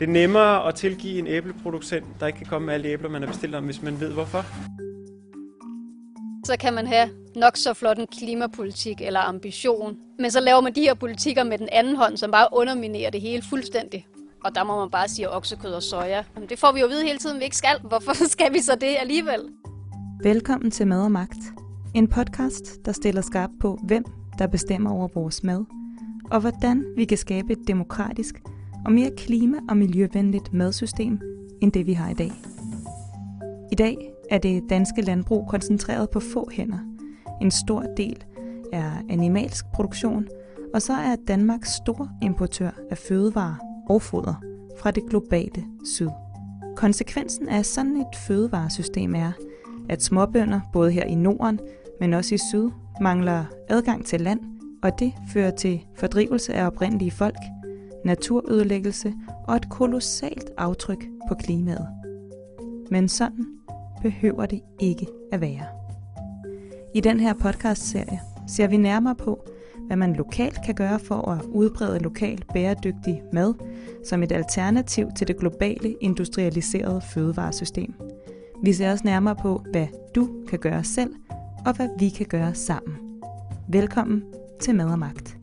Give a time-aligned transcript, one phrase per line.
[0.00, 3.22] Det er nemmere at tilgive en æbleproducent, der ikke kan komme med alle æbler, man
[3.22, 4.44] har bestilt om, hvis man ved hvorfor.
[6.46, 10.74] Så kan man have nok så flot en klimapolitik eller ambition, men så laver man
[10.74, 14.06] de her politikker med den anden hånd, som bare underminerer det hele fuldstændig.
[14.44, 16.24] Og der må man bare sige oksekød og soja.
[16.34, 17.80] Jamen, det får vi jo at vide hele tiden, vi ikke skal.
[17.82, 19.40] Hvorfor skal vi så det alligevel?
[20.22, 21.42] Velkommen til Mad og Magt.
[21.94, 24.04] En podcast, der stiller skarpt på, hvem
[24.38, 25.64] der bestemmer over vores mad,
[26.30, 28.34] og hvordan vi kan skabe et demokratisk
[28.84, 31.20] og mere klima- og miljøvenligt madsystem,
[31.60, 32.32] end det vi har i dag.
[33.72, 36.78] I dag er det danske landbrug koncentreret på få hænder.
[37.40, 38.24] En stor del
[38.72, 40.26] er animalsk produktion,
[40.74, 43.56] og så er Danmark stor importør af fødevarer
[43.88, 44.34] og foder
[44.80, 46.08] fra det globale syd.
[46.76, 49.32] Konsekvensen af sådan et fødevaresystem er,
[49.88, 51.58] at småbønder både her i Norden,
[52.00, 54.40] men også i syd, mangler adgang til land,
[54.82, 57.38] og det fører til fordrivelse af oprindelige folk,
[58.04, 59.12] naturødelæggelse
[59.48, 61.88] og et kolossalt aftryk på klimaet.
[62.90, 63.46] Men sådan
[64.02, 65.66] behøver det ikke at være.
[66.94, 69.46] I den her podcastserie ser vi nærmere på,
[69.86, 73.54] hvad man lokalt kan gøre for at udbrede lokal bæredygtig mad
[74.04, 77.94] som et alternativ til det globale industrialiserede fødevaresystem.
[78.62, 81.14] Vi ser også nærmere på, hvad du kan gøre selv,
[81.66, 82.96] og hvad vi kan gøre sammen.
[83.68, 84.24] Velkommen
[84.60, 85.39] til Mad og Magt.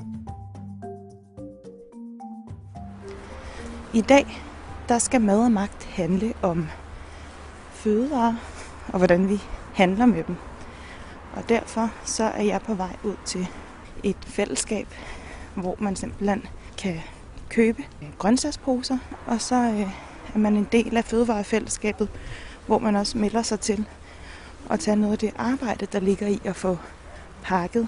[3.94, 4.42] I dag
[4.90, 6.68] der skal Mad og Magt handle om
[7.72, 8.36] fødevarer
[8.88, 9.42] og hvordan vi
[9.74, 10.36] handler med dem.
[11.34, 13.48] Og derfor så er jeg på vej ud til
[14.04, 14.88] et fællesskab,
[15.56, 16.46] hvor man simpelthen
[16.78, 17.00] kan
[17.50, 17.84] købe
[18.18, 19.90] grøntsagsposer, og så øh,
[20.36, 22.10] er man en del af fødevarefællesskabet,
[22.66, 23.88] hvor man også melder sig til
[24.70, 26.78] at tage noget af det arbejde, der ligger i at få
[27.44, 27.88] pakket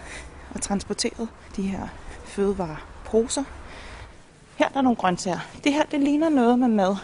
[0.55, 1.87] og transporteret de her
[2.25, 3.43] fødevareposer.
[4.59, 5.39] Her er der nogle grøntsager.
[5.63, 6.95] Det her, det ligner noget med mad.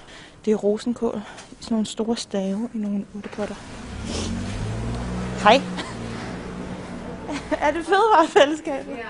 [0.45, 3.55] Det er rosenkål i sådan nogle store stave i nogle urtepotter.
[5.43, 5.61] Hej.
[7.67, 8.91] er det fødevarefællesskabet?
[8.91, 9.07] Ja.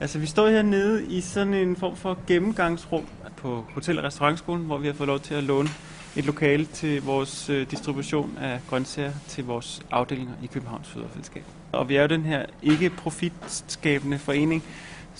[0.00, 3.06] Altså, vi står hernede i sådan en form for gennemgangsrum
[3.36, 5.68] på Hotel- og Restaurantskolen, hvor vi har fået lov til at låne
[6.16, 11.44] et lokale til vores øh, distribution af grøntsager til vores afdelinger i Københavns Fødevarefællesskab.
[11.72, 14.64] Og vi er jo den her ikke profitskabende forening,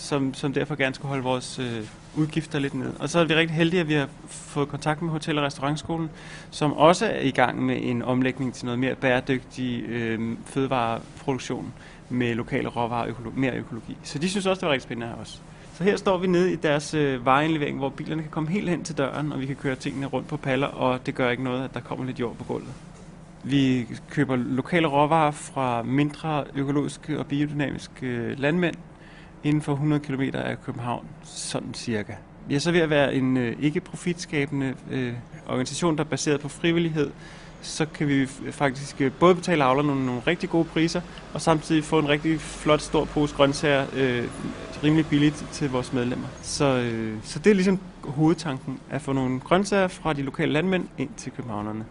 [0.00, 2.92] som, som derfor gerne skulle holde vores øh, udgifter lidt ned.
[2.98, 6.10] Og så er vi rigtig heldige, at vi har fået kontakt med Hotel- og Restaurantskolen,
[6.50, 11.72] som også er i gang med en omlægning til noget mere bæredygtig øh, fødevareproduktion
[12.08, 13.96] med lokale råvarer og mere økologi.
[14.02, 15.38] Så de synes også, det var rigtig spændende her også.
[15.74, 18.84] Så her står vi nede i deres øh, vejenlevering, hvor bilerne kan komme helt hen
[18.84, 21.64] til døren, og vi kan køre tingene rundt på paller, og det gør ikke noget,
[21.64, 22.72] at der kommer lidt jord på gulvet.
[23.44, 28.74] Vi køber lokale råvarer fra mindre økologiske og biodynamiske øh, landmænd
[29.44, 32.12] inden for 100 km af København, sådan cirka.
[32.48, 35.12] Vi er så ved at være en øh, ikke profitskabende øh,
[35.46, 37.10] organisation, der er baseret på frivillighed,
[37.62, 41.00] så kan vi faktisk øh, både betale avlerne nogle, nogle rigtig gode priser,
[41.34, 44.28] og samtidig få en rigtig flot stor pose grøntsager øh,
[44.84, 46.28] rimelig billigt til vores medlemmer.
[46.42, 50.88] Så, øh, så det er ligesom hovedtanken, at få nogle grøntsager fra de lokale landmænd
[50.98, 51.84] ind til københavnerne.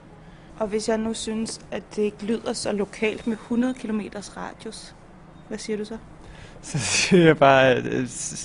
[0.59, 4.01] Og hvis jeg nu synes, at det ikke lyder så lokalt med 100 km
[4.37, 4.95] radius,
[5.47, 5.97] hvad siger du så?
[6.61, 7.83] Så siger jeg bare, at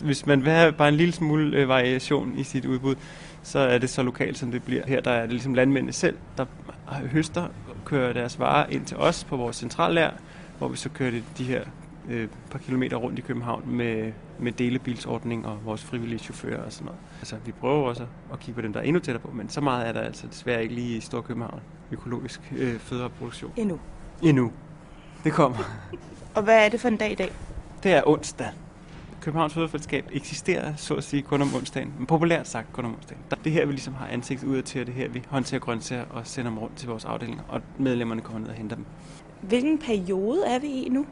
[0.05, 2.95] hvis man vil have bare en lille smule variation i sit udbud,
[3.43, 4.87] så er det så lokalt, som det bliver.
[4.87, 6.47] Her der er det ligesom landmændene selv, der
[7.13, 10.11] høster og kører deres varer ind til os på vores centrallær,
[10.59, 11.63] hvor vi så kører det de her
[12.09, 16.85] øh, par kilometer rundt i København med, med delebilsordning og vores frivillige chauffører og sådan
[16.85, 17.01] noget.
[17.21, 19.61] Altså, vi prøver også at kigge på dem, der er endnu tættere på, men så
[19.61, 21.61] meget er der altså desværre ikke lige i Stor København.
[21.93, 23.53] Økologisk øh, fødevareproduktion.
[23.57, 23.79] Endnu.
[24.23, 24.53] Endnu.
[25.25, 25.59] Det kommer.
[26.35, 27.33] og hvad er det for en dag i dag?
[27.85, 28.49] Det er onsdag.
[29.21, 31.93] Københavns Fødevarefællesskab eksisterer, så at sige, kun om onsdagen.
[31.99, 33.23] Men populært sagt kun om onsdagen.
[33.45, 36.27] Det her, vi ligesom har ansigt ud til, og det her, vi håndterer grøntsager og
[36.27, 38.85] sender dem rundt til vores afdelinger, og medlemmerne kommer ned og henter dem.
[39.41, 41.07] Hvilken periode er vi i nu?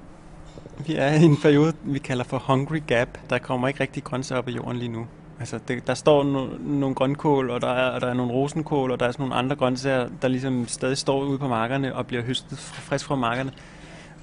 [0.86, 3.08] Vi er i en periode, vi kalder for Hungry Gap.
[3.30, 5.06] Der kommer ikke rigtig grøntsager op af jorden lige nu.
[5.38, 8.90] Altså, det, der står no, nogle grønkål, og der er, og der er nogle rosenkål,
[8.90, 12.06] og der er sådan nogle andre grøntsager, der ligesom stadig står ude på markerne og
[12.06, 13.52] bliver høstet frisk fra markerne.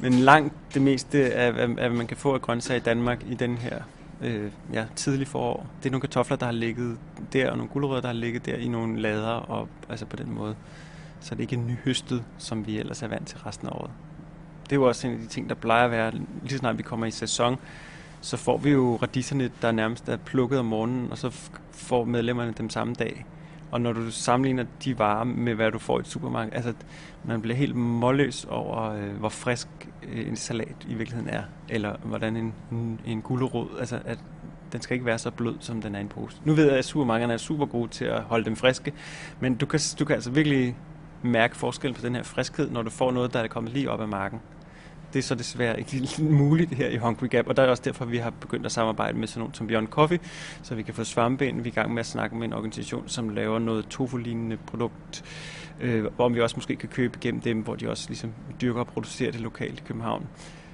[0.01, 3.33] Men langt det meste af, af, af man kan få af grøntsager i Danmark i
[3.33, 3.81] den her
[4.21, 6.97] øh, ja, tidlig forår, det er nogle kartofler, der har ligget
[7.33, 10.33] der, og nogle gulerødder, der har ligget der i nogle lader, og altså på den
[10.33, 10.55] måde.
[11.21, 13.91] Så det er ikke nyhøstet, som vi ellers er vant til resten af året.
[14.63, 16.11] Det er jo også en af de ting, der plejer at være,
[16.43, 17.57] lige snart vi kommer i sæson,
[18.21, 22.53] så får vi jo radiserne, der nærmest er plukket om morgenen, og så får medlemmerne
[22.57, 23.25] dem samme dag.
[23.71, 26.73] Og når du sammenligner de varer med, hvad du får i et supermarked, altså
[27.23, 29.67] man bliver helt målløs over, øh, hvor frisk
[30.03, 34.19] øh, en salat i virkeligheden er, eller hvordan en, en, en gulerod, altså at
[34.71, 36.37] den skal ikke være så blød, som den er i en pose.
[36.45, 38.93] Nu ved jeg, at supermarkederne er super gode til at holde dem friske,
[39.39, 40.75] men du kan, du kan altså virkelig
[41.23, 44.01] mærke forskellen på den her friskhed, når du får noget, der er kommet lige op
[44.01, 44.39] af marken.
[45.13, 48.05] Det er så desværre ikke muligt her i Hungry Gap, og der er også derfor,
[48.05, 50.19] vi har begyndt at samarbejde med sådan nogen som Beyond Coffee,
[50.63, 51.61] så vi kan få svampe ind.
[51.61, 55.23] Vi er i gang med at snakke med en organisation, som laver noget tofu-lignende produkt,
[55.81, 58.87] øh, hvor vi også måske kan købe igennem dem, hvor de også ligesom dyrker og
[58.87, 60.27] producerer det lokalt i København.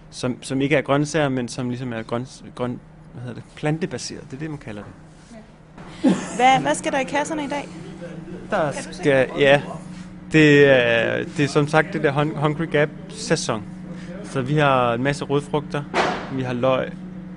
[0.09, 2.79] Som, som ikke er grøntsager, men som ligesom er grøn, grøn,
[3.13, 4.23] hvad hedder det, plantebaseret.
[4.31, 4.91] Det er det, man kalder det.
[6.35, 7.67] Hvad, hvad skal der i kasserne i dag?
[8.49, 9.61] Der skal, ja,
[10.31, 13.74] det er, det er som sagt det der Hungry Gap sæson.
[14.35, 15.83] Så vi har en masse rødfrugter,
[16.31, 16.91] vi har løg,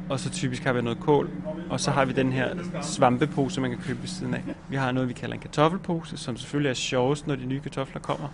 [0.08, 1.30] og så typisk har vi noget kål,
[1.70, 4.42] og så har vi den her svampepose, man kan købe ved siden af.
[4.68, 8.00] Vi har noget, vi kalder en kartoffelpose, som selvfølgelig er sjovest, når de nye kartofler
[8.00, 8.28] kommer.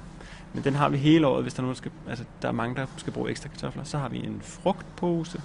[0.55, 2.52] Men den har vi hele året, hvis der er, nogen, der, skal, altså, der er
[2.52, 3.84] mange, der skal bruge ekstra kartofler.
[3.84, 5.40] Så har vi en frugtpose,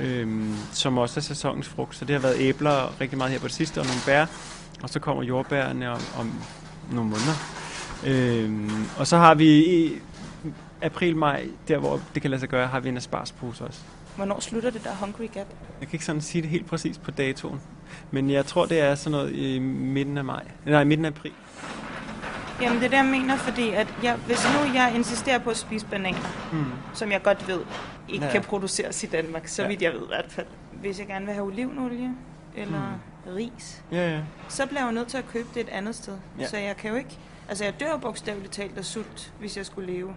[0.00, 1.96] øhm, som også er sæsonens frugt.
[1.96, 4.26] Så det har været æbler rigtig meget her på det sidste, og nogle bær.
[4.82, 6.32] Og så kommer jordbærne om, om
[6.92, 7.36] nogle måneder.
[8.06, 9.64] Øhm, og så har vi
[10.84, 13.80] i april-maj, der hvor det kan lade sig gøre, har vi en asparspose også.
[14.16, 15.46] Hvornår slutter det der Hungry Gap?
[15.80, 17.60] Jeg kan ikke sådan sige det helt præcis på datoen.
[18.10, 20.44] Men jeg tror, det er sådan noget i midten af maj.
[20.66, 21.32] Nej, midten af april.
[22.60, 25.56] Jamen det er det, jeg mener, fordi at jeg, hvis nu jeg insisterer på at
[25.56, 26.64] spise bananer, mm.
[26.94, 27.60] som jeg godt ved
[28.08, 28.32] ikke ja.
[28.32, 29.68] kan produceres i Danmark, så ja.
[29.68, 30.46] vidt jeg ved i hvert fald.
[30.72, 32.10] Hvis jeg gerne vil have olivenolie
[32.56, 33.32] eller mm.
[33.34, 34.20] ris, ja, ja.
[34.48, 36.14] så bliver jeg nødt til at købe det et andet sted.
[36.38, 36.46] Ja.
[36.46, 37.18] Så jeg kan jo ikke...
[37.48, 40.14] Altså jeg dør bogstaveligt talt af sult, hvis jeg skulle leve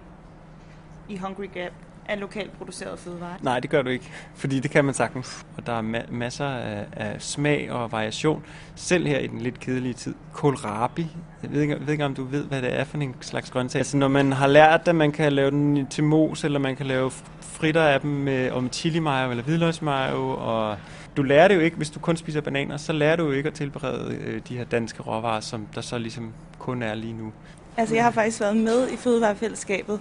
[1.10, 1.72] i Hungry Gap
[2.10, 3.36] af lokalt produceret fødevarer?
[3.42, 5.46] Nej, det gør du ikke, fordi det kan man sagtens.
[5.58, 8.44] Og der er ma- masser af, af smag og variation,
[8.76, 10.16] selv her i den lidt kedelige tid.
[10.34, 11.08] Kohlrabi,
[11.44, 13.52] jeg ved, ikke, jeg ved ikke, om du ved, hvad det er for en slags
[13.52, 13.80] grøntsag.
[13.80, 16.86] Altså, når man har lært, at man kan lave den til mos, eller man kan
[16.86, 17.12] lave
[17.42, 20.78] fritter af dem med, om chili mayo eller hvidløgsmayo, og
[21.18, 23.48] du lærer det jo ikke, hvis du kun spiser bananer, så lærer du jo ikke
[23.48, 27.32] at tilberede øh, de her danske råvarer, som der så ligesom kun er lige nu.
[27.78, 30.00] Altså, jeg har faktisk været med i Fødevarefællesskabet,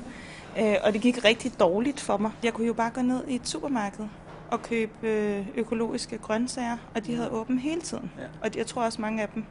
[0.84, 2.30] og det gik rigtig dårligt for mig.
[2.42, 4.04] Jeg kunne jo bare gå ned i et supermarked
[4.50, 8.10] og købe øh, økologiske grøntsager, og de havde åbent hele tiden.
[8.18, 8.24] Ja.
[8.42, 9.44] Og jeg tror også, mange af dem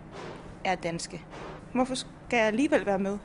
[0.64, 1.22] er danske.
[1.74, 3.18] Hvorfor skal jeg alligevel være med?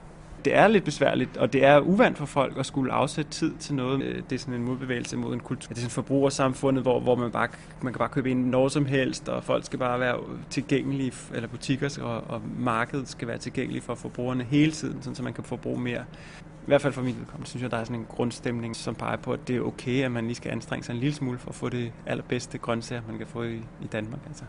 [0.44, 3.74] Det er lidt besværligt, og det er uvandt for folk at skulle afsætte tid til
[3.74, 4.02] noget.
[4.02, 5.68] Øh, det er sådan en modbevægelse mod en kultur.
[5.68, 7.48] Det er sådan forbrugersamfundet, hvor, hvor man, bare,
[7.82, 10.18] man kan bare købe ind når som helst, og folk skal bare være
[10.50, 15.22] tilgængelige, eller butikker og, og markedet skal være tilgængelige for forbrugerne hele tiden, sådan, så
[15.22, 16.04] man kan forbruge mere.
[16.40, 19.16] I hvert fald for min vedkommende synes jeg, der er sådan en grundstemning, som peger
[19.16, 21.48] på, at det er okay, at man lige skal anstrenge sig en lille smule for
[21.48, 24.20] at få det allerbedste grøntsager, man kan få i, i Danmark.
[24.26, 24.44] Altså.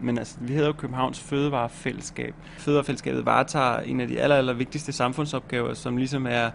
[0.00, 2.34] Men altså, vi hedder jo Københavns Fødevarefællesskab.
[2.58, 6.50] Fødevarefællesskabet varetager en af de aller, aller vigtigste samfundsopgaver, som ligesom er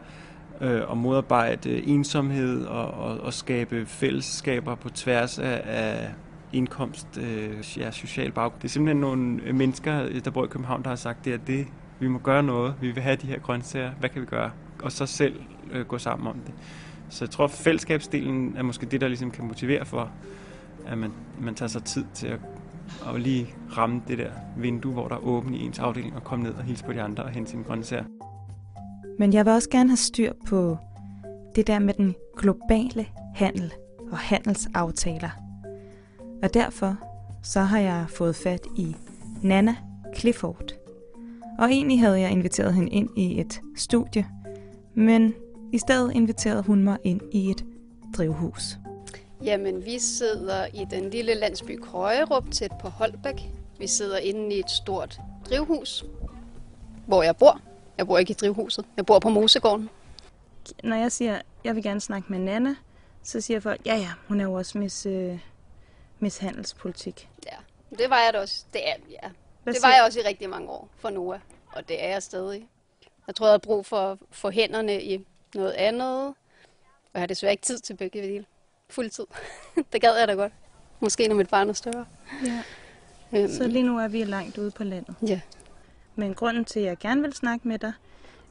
[0.62, 6.09] øh, at modarbejde ensomhed og, og, og skabe fællesskaber på tværs af, af
[6.53, 8.62] indkomst, øh, ja, social baggrund.
[8.62, 11.68] Det er simpelthen nogle mennesker, der bor i København, der har sagt, det er det,
[12.00, 14.51] vi må gøre noget, vi vil have de her grøntsager, hvad kan vi gøre?
[14.83, 15.41] og så selv
[15.71, 16.53] øh, gå sammen om det.
[17.09, 20.12] Så jeg tror, fællesskabsdelen er måske det, der ligesom kan motivere for,
[20.88, 22.39] at man, man tager sig tid til at,
[23.06, 23.47] og lige
[23.77, 26.63] ramme det der vindue, hvor der er åbent i ens afdeling, og komme ned og
[26.63, 28.03] hilse på de andre og hente sine grøntsager.
[29.19, 30.77] Men jeg vil også gerne have styr på
[31.56, 33.06] det der med den globale
[33.36, 33.74] handel
[34.12, 35.30] og handelsaftaler.
[36.44, 36.95] Og derfor
[37.44, 38.95] så har jeg fået fat i
[39.41, 39.75] Nana
[40.18, 40.74] Clifford.
[41.60, 44.25] Og egentlig havde jeg inviteret hende ind i et studie
[45.00, 45.34] men
[45.72, 47.65] i stedet inviterede hun mig ind i et
[48.17, 48.77] drivhus.
[49.43, 53.41] Jamen, vi sidder i den lille landsby Krøjerup tæt på Holbæk.
[53.77, 55.19] Vi sidder inde i et stort
[55.50, 56.05] drivhus,
[57.08, 57.62] hvor jeg bor.
[57.98, 58.86] Jeg bor ikke i drivhuset.
[58.98, 59.89] Jeg bor på Mosegården.
[60.84, 62.75] Når jeg siger, jeg vil gerne snakke med Nana,
[63.24, 65.39] så siger folk, ja ja, hun er jo også mis, øh,
[66.19, 67.29] mishandelspolitik.
[67.46, 67.58] Ja,
[67.98, 68.65] det var jeg da også.
[68.74, 69.29] Det, er, ja.
[69.65, 71.39] det var jeg også i rigtig mange år for Noah,
[71.72, 72.67] og det er jeg stadig.
[73.27, 76.27] Jeg tror, jeg har brug for at få hænderne i noget andet.
[76.27, 78.46] Og jeg har desværre ikke tid til begge dele.
[78.89, 79.25] Fuldtid.
[79.93, 80.53] det gad jeg da godt.
[81.00, 82.05] Måske når mit barn er større.
[82.46, 82.63] Ja.
[83.34, 83.51] Øhm.
[83.51, 85.15] Så lige nu er vi langt ude på landet.
[85.27, 85.41] Ja.
[86.15, 87.93] Men grunden til, at jeg gerne vil snakke med dig,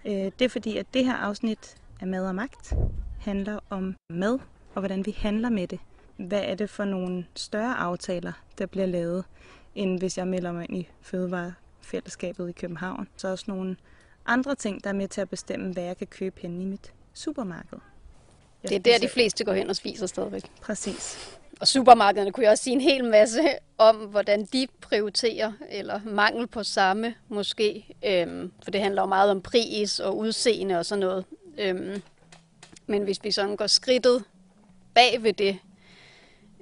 [0.04, 2.74] øh, det er fordi, at det her afsnit af Mad og Magt
[3.20, 4.38] handler om mad
[4.74, 5.80] og hvordan vi handler med det.
[6.16, 9.24] Hvad er det for nogle større aftaler, der bliver lavet,
[9.74, 13.08] end hvis jeg melder mig ind i Fødevarefællesskabet i København.
[13.16, 13.76] Så også nogle
[14.26, 16.92] andre ting, der er med til at bestemme, hvad jeg kan købe hen i mit
[17.14, 17.78] supermarked.
[18.62, 20.42] Det er der, de fleste går hen og spiser stadigvæk.
[20.60, 21.18] Præcis.
[21.60, 23.40] Og supermarkederne kunne jeg også sige en hel masse
[23.78, 27.96] om, hvordan de prioriterer, eller mangel på samme måske.
[28.04, 31.24] Øhm, for det handler jo meget om pris og udseende og sådan noget.
[31.58, 32.02] Øhm,
[32.86, 34.24] men hvis vi sådan går skridtet
[34.94, 35.58] bag ved det,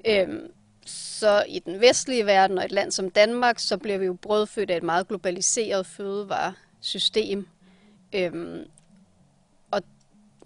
[0.05, 0.51] øhm,
[0.87, 4.71] Så i den vestlige verden og et land som Danmark, så bliver vi jo brødfødt
[4.71, 7.49] af et meget globaliseret fødevaresystem.
[8.13, 8.65] Øhm,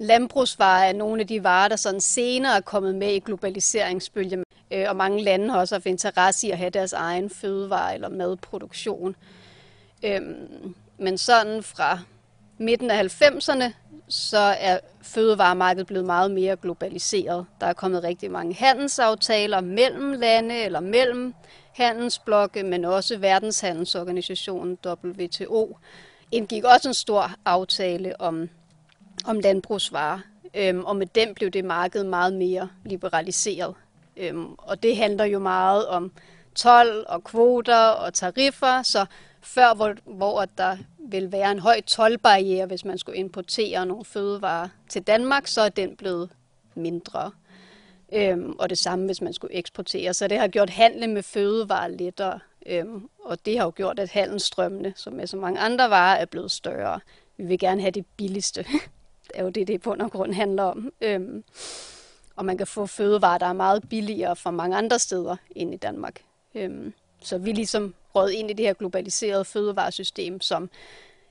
[0.01, 4.45] landbrugsvarer er nogle af de varer, der sådan senere er kommet med i globaliseringsbølgen.
[4.71, 8.09] Øh, og mange lande har også haft interesse i at have deres egen fødevare- eller
[8.09, 9.17] madproduktion.
[10.03, 11.99] Øhm, men sådan fra
[12.59, 13.73] midten af 90'erne,
[14.09, 17.47] så er fødevaremarkedet blevet meget mere globaliseret.
[17.61, 21.35] Der er kommet rigtig mange handelsaftaler mellem lande eller mellem
[21.73, 25.79] handelsblokke, men også verdenshandelsorganisationen WTO
[26.33, 28.49] indgik også en stor aftale om,
[29.25, 30.19] om landbrugsvarer,
[30.55, 33.75] øhm, og med den blev det marked meget mere liberaliseret.
[34.17, 36.13] Øhm, og det handler jo meget om
[36.55, 39.07] tolv og kvoter og tariffer, så
[39.41, 44.69] før hvor, hvor der vil være en høj tolvbarriere, hvis man skulle importere nogle fødevarer
[44.89, 46.31] til Danmark, så er den blevet
[46.75, 47.31] mindre.
[48.13, 50.15] Øhm, og det samme, hvis man skulle eksportere.
[50.15, 52.39] Så det har gjort handlen med fødevarer lettere.
[52.67, 56.25] Øhm, og det har jo gjort, at handelsstrømmene, som med så mange andre varer, er
[56.25, 57.01] blevet større.
[57.37, 58.67] Vi vil gerne have det billigste.
[59.35, 60.93] er jo det, det på grund handler om.
[61.01, 61.45] Øhm,
[62.37, 65.77] og man kan få fødevarer, der er meget billigere fra mange andre steder end i
[65.77, 66.23] Danmark.
[66.55, 70.71] Øhm, så vi ligesom råd ind i det her globaliserede fødevaresystem, som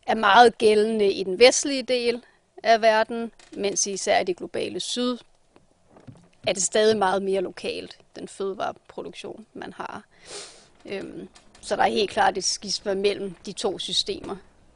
[0.08, 2.24] er meget gældende i den vestlige del
[2.63, 5.18] af verden, mens især i det globale syd
[6.48, 10.03] er det stadig meget mere lokalt, den fødevareproduktion, man har.
[10.86, 11.27] Øhm,
[11.62, 14.36] så der er helt klart et skisma mellem de to systemer.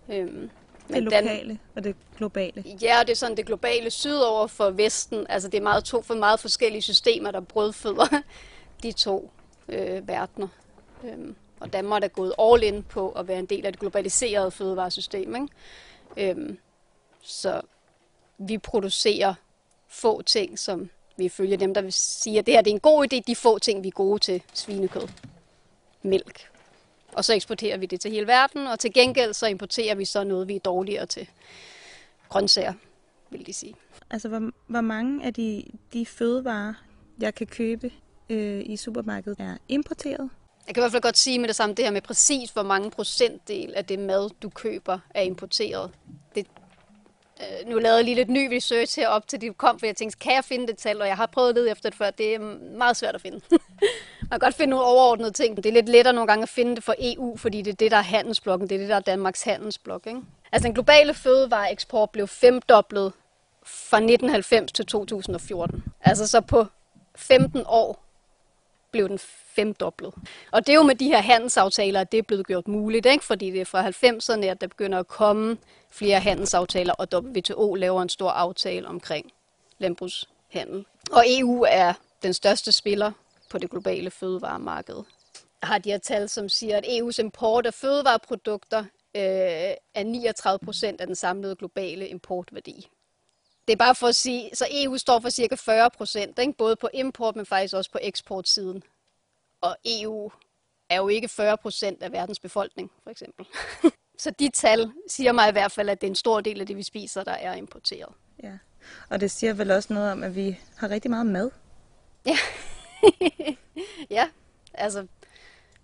[0.10, 0.50] Øhm,
[0.88, 2.64] men det lokale den, og det globale.
[2.82, 5.26] Ja, det er sådan det globale syd over for Vesten.
[5.30, 8.22] Altså det er meget to for meget forskellige systemer, der brødføder
[8.84, 9.32] de to
[9.70, 10.48] øh, verdener.
[11.04, 14.52] Øhm, og Danmark er gået all in på at være en del af det globaliserede
[14.52, 15.36] fødevaresystem.
[15.36, 16.30] Ikke?
[16.32, 16.58] Øhm,
[17.22, 17.62] så
[18.38, 19.34] vi producerer
[19.90, 22.80] få ting, som vi følger dem, der vil sige, at det her det er en
[22.80, 25.08] god idé, de få ting, vi er gode til, svinekød,
[26.02, 26.50] mælk.
[27.16, 30.24] Og så eksporterer vi det til hele verden, og til gengæld så importerer vi så
[30.24, 31.30] noget, vi er dårligere til.
[32.30, 32.74] Grøntsager,
[33.30, 33.76] vil de sige.
[34.10, 36.74] Altså, hvor, hvor mange af de, de fødevarer,
[37.20, 37.92] jeg kan købe
[38.30, 40.30] øh, i supermarkedet, er importeret?
[40.68, 42.64] Jeg kan i hvert fald godt sige med det samme, det her med præcis, hvor
[42.64, 45.92] mange procentdel af det mad, du køber, er importeret.
[46.36, 46.48] Det,
[47.44, 49.96] Øh, nu lavede jeg lige lidt ny research her op til de kom, for jeg
[49.96, 51.02] tænkte, kan jeg finde det tal?
[51.02, 52.40] Og jeg har prøvet at efter det før, det er
[52.78, 53.42] meget svært at finde.
[54.30, 55.58] Man kan godt finde nogle overordnede ting.
[55.58, 57.92] Det er lidt lettere nogle gange at finde det for EU, fordi det er det,
[57.92, 58.70] der er handelsblokken.
[58.70, 60.08] Det er det, der er Danmarks handelsblok.
[60.08, 60.22] Ikke?
[60.52, 63.14] Altså den globale fødevareeksport blev femdoblet
[63.66, 65.84] fra 1990 til 2014.
[66.02, 66.66] Altså så på
[67.16, 68.04] 15 år
[68.94, 69.20] blev den
[69.56, 70.14] femdoblet.
[70.52, 73.24] Og det er jo med de her handelsaftaler, at det er blevet gjort muligt, ikke?
[73.24, 75.58] fordi det er fra 90'erne, at der begynder at komme
[75.92, 79.32] flere handelsaftaler, og WTO laver en stor aftale omkring
[79.78, 80.86] landbrugshandel.
[81.12, 83.12] Og EU er den største spiller
[83.50, 84.96] på det globale fødevaremarked.
[85.64, 88.80] Har de her tal, som siger, at EU's import af fødevareprodukter
[89.16, 92.90] øh, er 39 procent af den samlede globale importværdi.
[93.68, 96.90] Det er bare for at sige, så EU står for cirka 40 procent, både på
[96.94, 98.84] import, men faktisk også på eksportsiden.
[99.62, 100.32] Og EU
[100.90, 103.46] er jo ikke 40 procent af verdens befolkning, for eksempel.
[104.24, 106.68] så de tal siger mig i hvert fald, at det er en stor del af
[106.68, 108.14] det, vi spiser, der er importeret.
[108.44, 108.58] Ja,
[109.10, 111.52] og det siger vel også noget om, at vi har rigtig meget mad.
[112.26, 112.38] Ja,
[114.18, 114.30] ja
[114.74, 115.08] altså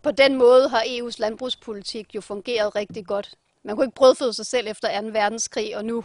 [0.02, 3.36] på den måde har EU's landbrugspolitik jo fungeret rigtig godt.
[3.64, 5.08] Man kunne ikke brødføde sig selv efter 2.
[5.08, 6.04] verdenskrig, og nu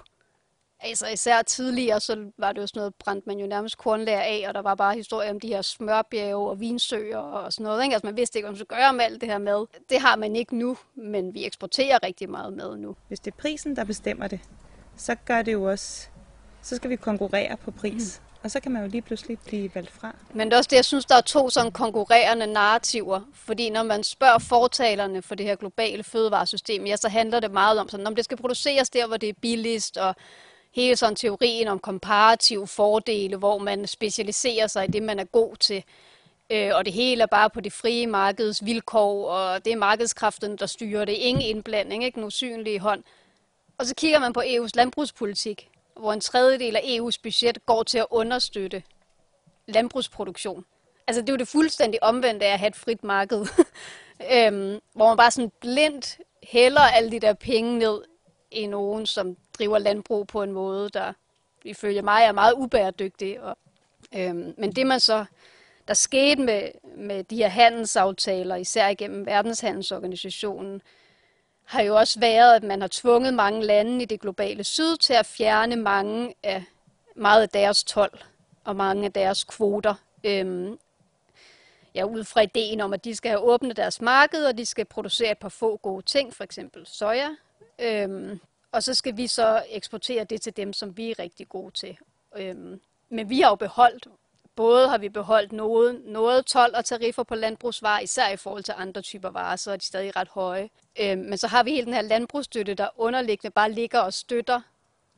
[0.86, 4.44] Altså især tidligere, så var det jo sådan noget, brændte man jo nærmest kornlager af,
[4.48, 7.82] og der var bare historier om de her smørbjerge og vinsøer og sådan noget.
[7.82, 7.94] Ikke?
[7.94, 9.66] Altså man vidste ikke, hvad man skulle gøre med alt det her mad.
[9.90, 12.96] Det har man ikke nu, men vi eksporterer rigtig meget mad nu.
[13.08, 14.40] Hvis det er prisen, der bestemmer det,
[14.96, 16.08] så gør det jo også,
[16.62, 18.20] så skal vi konkurrere på pris.
[18.20, 18.40] Mm.
[18.44, 20.16] Og så kan man jo lige pludselig blive valgt fra.
[20.34, 23.20] Men det er også det, jeg synes, der er to sådan konkurrerende narrativer.
[23.34, 27.78] Fordi når man spørger fortalerne for det her globale fødevaresystem, ja, så handler det meget
[27.78, 30.14] om, sådan, om det skal produceres der, hvor det er billigst, og
[30.74, 35.56] hele sådan teorien om komparative fordele, hvor man specialiserer sig i det, man er god
[35.56, 35.84] til.
[36.50, 40.56] Øh, og det hele er bare på det frie markeds vilkår, og det er markedskraften,
[40.56, 41.12] der styrer det.
[41.12, 43.02] Ingen indblanding, ikke nogen usynlig hånd.
[43.78, 47.98] Og så kigger man på EU's landbrugspolitik, hvor en tredjedel af EU's budget går til
[47.98, 48.82] at understøtte
[49.66, 50.64] landbrugsproduktion.
[51.06, 53.46] Altså det er jo det fuldstændig omvendte af at have et frit marked,
[54.34, 58.00] øhm, hvor man bare sådan blindt hælder alle de der penge ned
[58.54, 61.12] i nogen, som driver landbrug på en måde, der
[61.64, 63.40] ifølge mig er meget ubæredygtig.
[63.40, 63.58] Og,
[64.14, 65.24] øhm, men det man så,
[65.88, 70.82] der skete med, med de her handelsaftaler, især igennem verdenshandelsorganisationen,
[71.64, 75.12] har jo også været, at man har tvunget mange lande i det globale syd til
[75.12, 76.64] at fjerne mange af
[77.16, 78.18] meget af deres tolv
[78.64, 79.94] og mange af deres kvoter.
[80.24, 80.78] Øhm,
[81.94, 84.84] ja, ud fra ideen om, at de skal have åbnet deres marked, og de skal
[84.84, 87.28] producere et par få gode ting, for eksempel soja.
[87.78, 88.40] Øhm,
[88.72, 91.98] og så skal vi så eksportere det til dem, som vi er rigtig gode til.
[92.36, 94.06] Øhm, men vi har jo beholdt,
[94.56, 98.74] både har vi beholdt noget, noget 12 og tariffer på landbrugsvarer, især i forhold til
[98.76, 100.70] andre typer varer, så er de stadig ret høje.
[101.00, 104.60] Øhm, men så har vi hele den her landbrugsstøtte, der underliggende bare ligger og støtter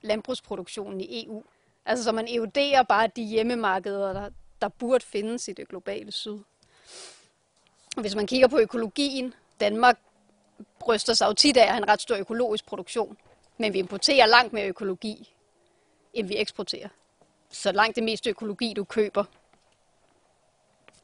[0.02, 1.42] landbrugsproduktionen i EU.
[1.86, 4.30] Altså så man evoderer bare de hjemmemarkeder, der,
[4.62, 6.38] der burde findes i det globale syd.
[7.96, 9.98] Hvis man kigger på økologien, Danmark
[10.78, 13.16] bryster sig jo tit af at have en ret stor økologisk produktion.
[13.58, 15.34] Men vi importerer langt mere økologi,
[16.14, 16.88] end vi eksporterer.
[17.50, 19.25] Så langt det meste økologi, du køber,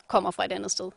[0.07, 0.91] kommer fra et andet sted.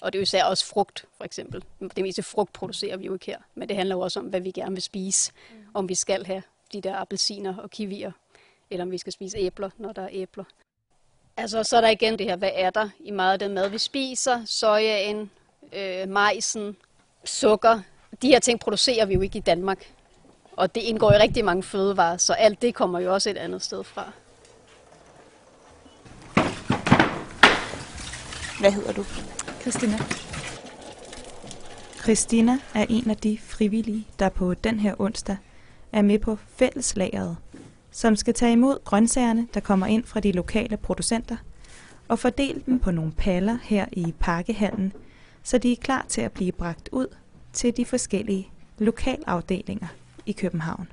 [0.00, 1.64] Og det er jo især også frugt, for eksempel.
[1.96, 3.38] Det meste frugt producerer vi jo ikke her.
[3.54, 5.32] Men det handler jo også om, hvad vi gerne vil spise.
[5.50, 5.66] Mm.
[5.74, 6.42] Om vi skal have
[6.72, 8.12] de der appelsiner og kiwier,
[8.70, 10.44] eller om vi skal spise æbler, når der er æbler.
[11.36, 13.68] Altså, så er der igen det her, hvad er der i meget af den mad,
[13.68, 14.44] vi spiser?
[14.44, 15.30] Sojaen,
[15.72, 16.76] øh, majsen,
[17.24, 17.80] sukker.
[18.22, 19.92] De her ting producerer vi jo ikke i Danmark.
[20.56, 23.62] Og det indgår i rigtig mange fødevarer, så alt det kommer jo også et andet
[23.62, 24.12] sted fra.
[28.60, 29.04] Hvad hedder du?
[29.60, 29.98] Christina.
[32.02, 35.36] Christina er en af de frivillige, der på den her onsdag
[35.92, 37.36] er med på fælleslageret,
[37.90, 41.36] som skal tage imod grøntsagerne, der kommer ind fra de lokale producenter,
[42.08, 44.92] og fordele dem på nogle paller her i Parkehallen,
[45.42, 47.06] så de er klar til at blive bragt ud
[47.52, 49.86] til de forskellige lokalafdelinger
[50.26, 50.88] i København.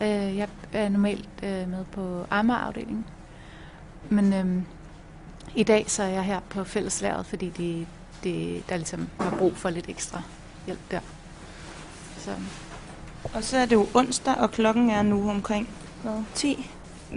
[0.00, 3.06] Øh, jeg er normalt øh, med på Amager-afdelingen,
[4.08, 4.62] men øh,
[5.54, 7.86] i dag så er jeg her på fælleslæret, fordi de,
[8.24, 10.22] de, der ligesom har brug for lidt ekstra
[10.66, 11.00] hjælp der.
[12.18, 12.30] Så.
[13.34, 15.68] Og så er det jo onsdag, og klokken er nu omkring
[16.02, 16.70] hvad, 10.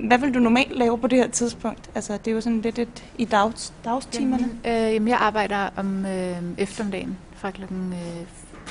[0.07, 1.89] Hvad vil du normalt lave på det her tidspunkt?
[1.95, 4.49] Altså, det er jo sådan lidt et, i dags, dagstimerne.
[4.65, 8.27] Jamen, øh, jamen, jeg arbejder om øh, eftermiddagen fra klokken øh,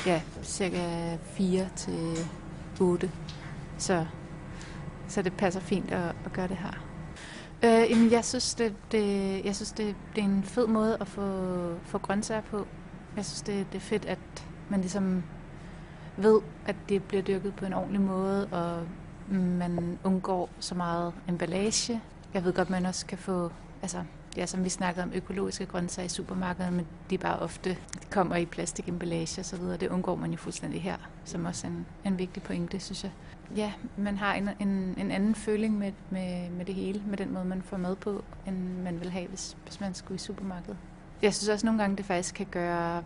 [0.06, 2.18] ja, cirka 4 til
[2.80, 3.10] 8.
[3.78, 4.06] Så,
[5.08, 6.86] så det passer fint at, at gøre det her.
[7.64, 11.08] Øh, jamen, jeg synes, det, det, jeg synes det, det er en fed måde at
[11.08, 12.66] få, få grøntsager på.
[13.16, 14.18] Jeg synes, det, det er fedt, at
[14.68, 15.22] man ligesom
[16.16, 18.86] ved, at det bliver dyrket på en ordentlig måde, og
[19.28, 22.00] man undgår så meget emballage.
[22.34, 23.50] Jeg ved godt, man også kan få,
[23.82, 23.98] altså,
[24.36, 28.36] ja, som vi snakkede om, økologiske grøntsager i supermarkedet, men de bare ofte de kommer
[28.36, 29.76] i plastikemballage og så videre.
[29.76, 33.12] Det undgår man jo fuldstændig her, som også er en, en vigtig pointe, synes jeg.
[33.56, 37.32] Ja, man har en, en, en anden føling med, med, med det hele, med den
[37.32, 40.76] måde, man får mad på, end man vil have, hvis, hvis man skulle i supermarkedet.
[41.22, 43.02] Jeg synes også nogle gange, det faktisk kan gøre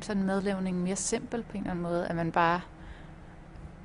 [0.00, 2.60] sådan madlavning mere simpel på en eller anden måde, at man bare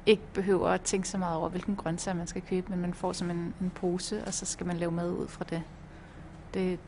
[0.06, 3.14] ikke behøver at tænke så meget over, hvilken grøntsager man skal købe, men man får
[3.14, 5.62] som en, en pose, og så skal man lave mad ud fra det
[6.54, 6.80] det.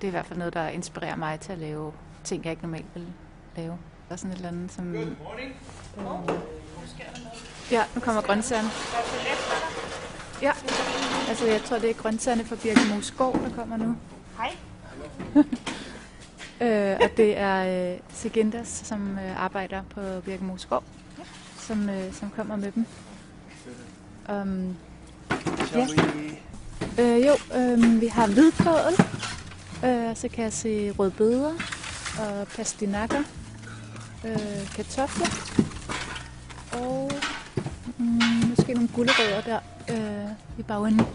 [0.00, 1.92] Det er i hvert fald noget, der inspirerer mig til at lave
[2.24, 3.06] ting, jeg ikke normalt vil
[3.56, 3.78] lave.
[4.08, 4.92] Der er sådan et eller andet, som...
[4.92, 5.54] Good morning.
[5.98, 8.68] Øh, ja, nu kommer grøntsagerne.
[10.42, 10.52] Ja,
[11.28, 13.96] altså jeg tror, det er grøntsagerne fra Birkemo Skov, der kommer nu.
[14.36, 14.56] Hej.
[16.92, 20.84] øh, og det er øh, Segendas, som øh, arbejder på Birkemo Skov
[21.68, 22.86] som, øh, som kommer med dem.
[24.28, 24.76] Um,
[25.74, 25.86] ja.
[26.98, 28.92] Øh, jo, øh, vi har hvidkål,
[29.84, 31.52] øh, så kan jeg se rødbeder
[32.18, 33.22] og pastinakker,
[34.24, 35.26] øh, kartofler
[36.72, 37.12] og
[37.98, 39.60] mm, måske nogle gulerødder der
[39.90, 41.06] øh, i bagenden.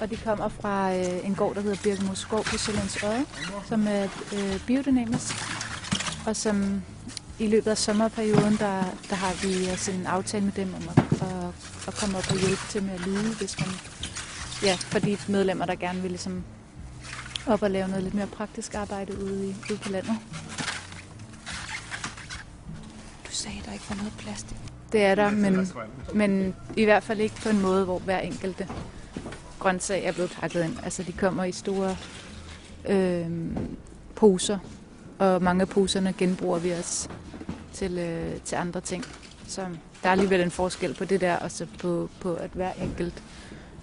[0.00, 3.24] Og de kommer fra øh, en gård, der hedder Birkemo Skov på Sjællands Øje,
[3.68, 5.34] som er øh, biodynamisk,
[6.26, 6.82] og som
[7.38, 10.98] i løbet af sommerperioden, der, der har vi altså en aftale med dem om at,
[11.22, 11.44] at,
[11.88, 13.68] at komme op og hjælpe til med at lide, hvis man,
[14.62, 16.44] ja, for de medlemmer, der gerne vil ligesom
[17.46, 20.16] op og lave noget lidt mere praktisk arbejde ude, i, ude på landet.
[23.26, 24.56] Du sagde, der ikke var noget plastik.
[24.92, 25.68] Det er der, men,
[26.14, 28.68] men i hvert fald ikke på en måde, hvor hver enkelte
[29.58, 30.76] grøntsag er blevet pakket ind.
[30.84, 31.96] Altså de kommer i store
[32.88, 33.26] øh,
[34.14, 34.58] poser,
[35.18, 37.08] og mange af poserne genbruger vi også
[37.72, 39.04] til, øh, til andre ting.
[39.48, 39.60] Så
[40.02, 43.22] der er alligevel en forskel på det der, og så på, på at hver enkelt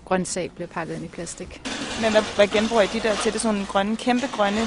[0.06, 1.62] grøntsag bliver pakket ind i plastik.
[2.02, 3.32] Men hvad, hvad genbruger I de der til?
[3.32, 4.62] Det er sådan nogle grønne, kæmpe grønne,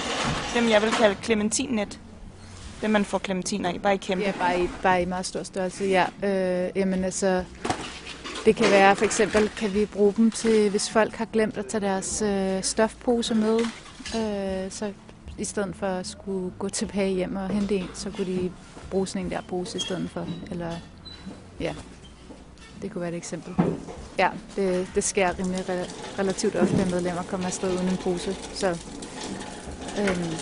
[0.54, 2.00] dem jeg vil kalde clementinnet.
[2.80, 4.24] Det man får clementiner i, bare i kæmpe.
[4.24, 6.06] Ja, bare i, bare i meget stor størrelse, ja.
[6.22, 7.44] Øh, jamen altså,
[8.44, 11.66] det kan være, for eksempel kan vi bruge dem til, hvis folk har glemt at
[11.66, 13.60] tage deres øh, stofpose med,
[14.16, 14.92] øh, så
[15.38, 18.52] i stedet for at skulle gå tilbage hjem og hente en, så kunne de
[18.90, 20.26] bruge sådan en der pose i stedet for.
[20.50, 20.70] Eller
[21.60, 21.74] ja,
[22.82, 23.54] det kunne være et eksempel.
[24.18, 25.64] Ja, det, det sker rimelig
[26.18, 28.34] relativt ofte, at medlemmer kommer afsted uden en pose.
[28.54, 28.68] Så
[30.00, 30.34] øhm,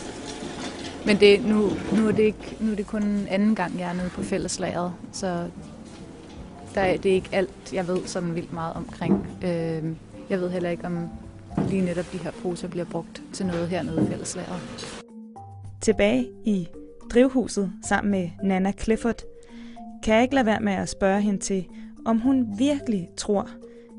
[1.06, 3.92] Men det, nu, nu, er det ikke, nu er det kun anden gang, jeg er
[3.94, 5.48] nede på fælleslageret, så
[6.74, 9.26] der er, det er ikke alt, jeg ved sådan vildt meget omkring.
[9.44, 9.96] Øhm,
[10.30, 11.08] jeg ved heller ikke, om
[11.68, 14.60] lige netop de her poser bliver brugt til noget hernede i fælleslageret.
[15.80, 16.68] Tilbage i
[17.10, 19.22] drivhuset sammen med Nana Clifford,
[20.04, 21.66] kan jeg ikke lade være med at spørge hende til,
[22.04, 23.50] om hun virkelig tror,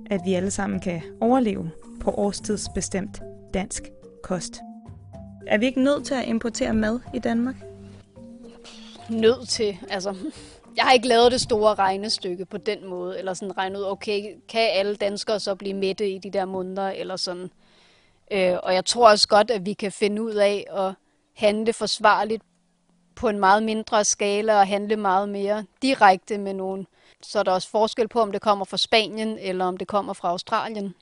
[0.10, 3.22] at vi alle sammen kan overleve på årstidsbestemt
[3.54, 3.84] dansk
[4.24, 4.62] kost.
[5.48, 7.56] Er vi ikke nødt til at importere mad i Danmark?
[9.10, 10.16] Nødt til, altså...
[10.76, 14.36] Jeg har ikke lavet det store regnestykke på den måde, eller sådan regnet ud, okay,
[14.50, 17.50] kan alle danskere så blive mætte i de der måneder, eller sådan.
[18.32, 20.94] Øh, og jeg tror også godt, at vi kan finde ud af at
[21.36, 22.44] handle forsvarligt
[23.16, 26.88] på en meget mindre skala og handle meget mere direkte med nogen.
[27.26, 30.14] Så er der også forskel på, om det kommer fra Spanien eller om det kommer
[30.14, 30.96] fra Australien.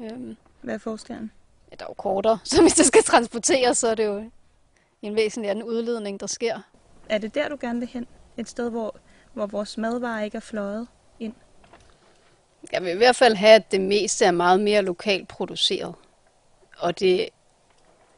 [0.00, 0.36] Øhm.
[0.62, 1.30] Hvad er forskellen?
[1.70, 4.30] Ja, der er jo kortere, så hvis det skal transporteres, så er det jo
[5.02, 6.60] en væsentlig anden udledning, der sker.
[7.08, 8.06] Er det der, du gerne vil hen?
[8.36, 8.96] Et sted, hvor,
[9.32, 10.86] hvor vores madvarer ikke er fløjet
[11.20, 11.34] ind?
[12.72, 15.94] Jeg vil i hvert fald have, at det meste er meget mere lokalt produceret.
[16.78, 17.28] Og det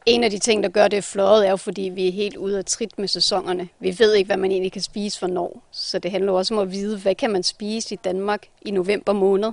[0.05, 2.57] en af de ting, der gør det fløjet, er jo, fordi vi er helt ude
[2.57, 3.69] af trit med sæsonerne.
[3.79, 5.63] Vi ved ikke, hvad man egentlig kan spise for når.
[5.71, 9.13] Så det handler også om at vide, hvad kan man spise i Danmark i november
[9.13, 9.51] måned.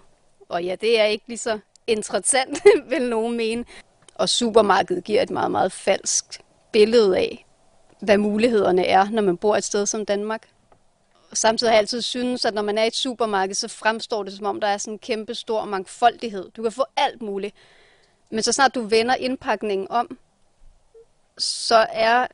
[0.48, 3.64] Og ja, det er ikke lige så interessant, vil nogen mene.
[4.14, 6.24] Og supermarkedet giver et meget, meget falsk
[6.72, 7.46] billede af,
[8.00, 10.48] hvad mulighederne er, når man bor et sted som Danmark.
[11.30, 14.22] Og samtidig har jeg altid synes, at når man er i et supermarked, så fremstår
[14.22, 16.50] det som om, der er sådan en kæmpe stor mangfoldighed.
[16.56, 17.54] Du kan få alt muligt.
[18.30, 20.18] Men så snart du vender indpakningen om,
[21.38, 22.26] så er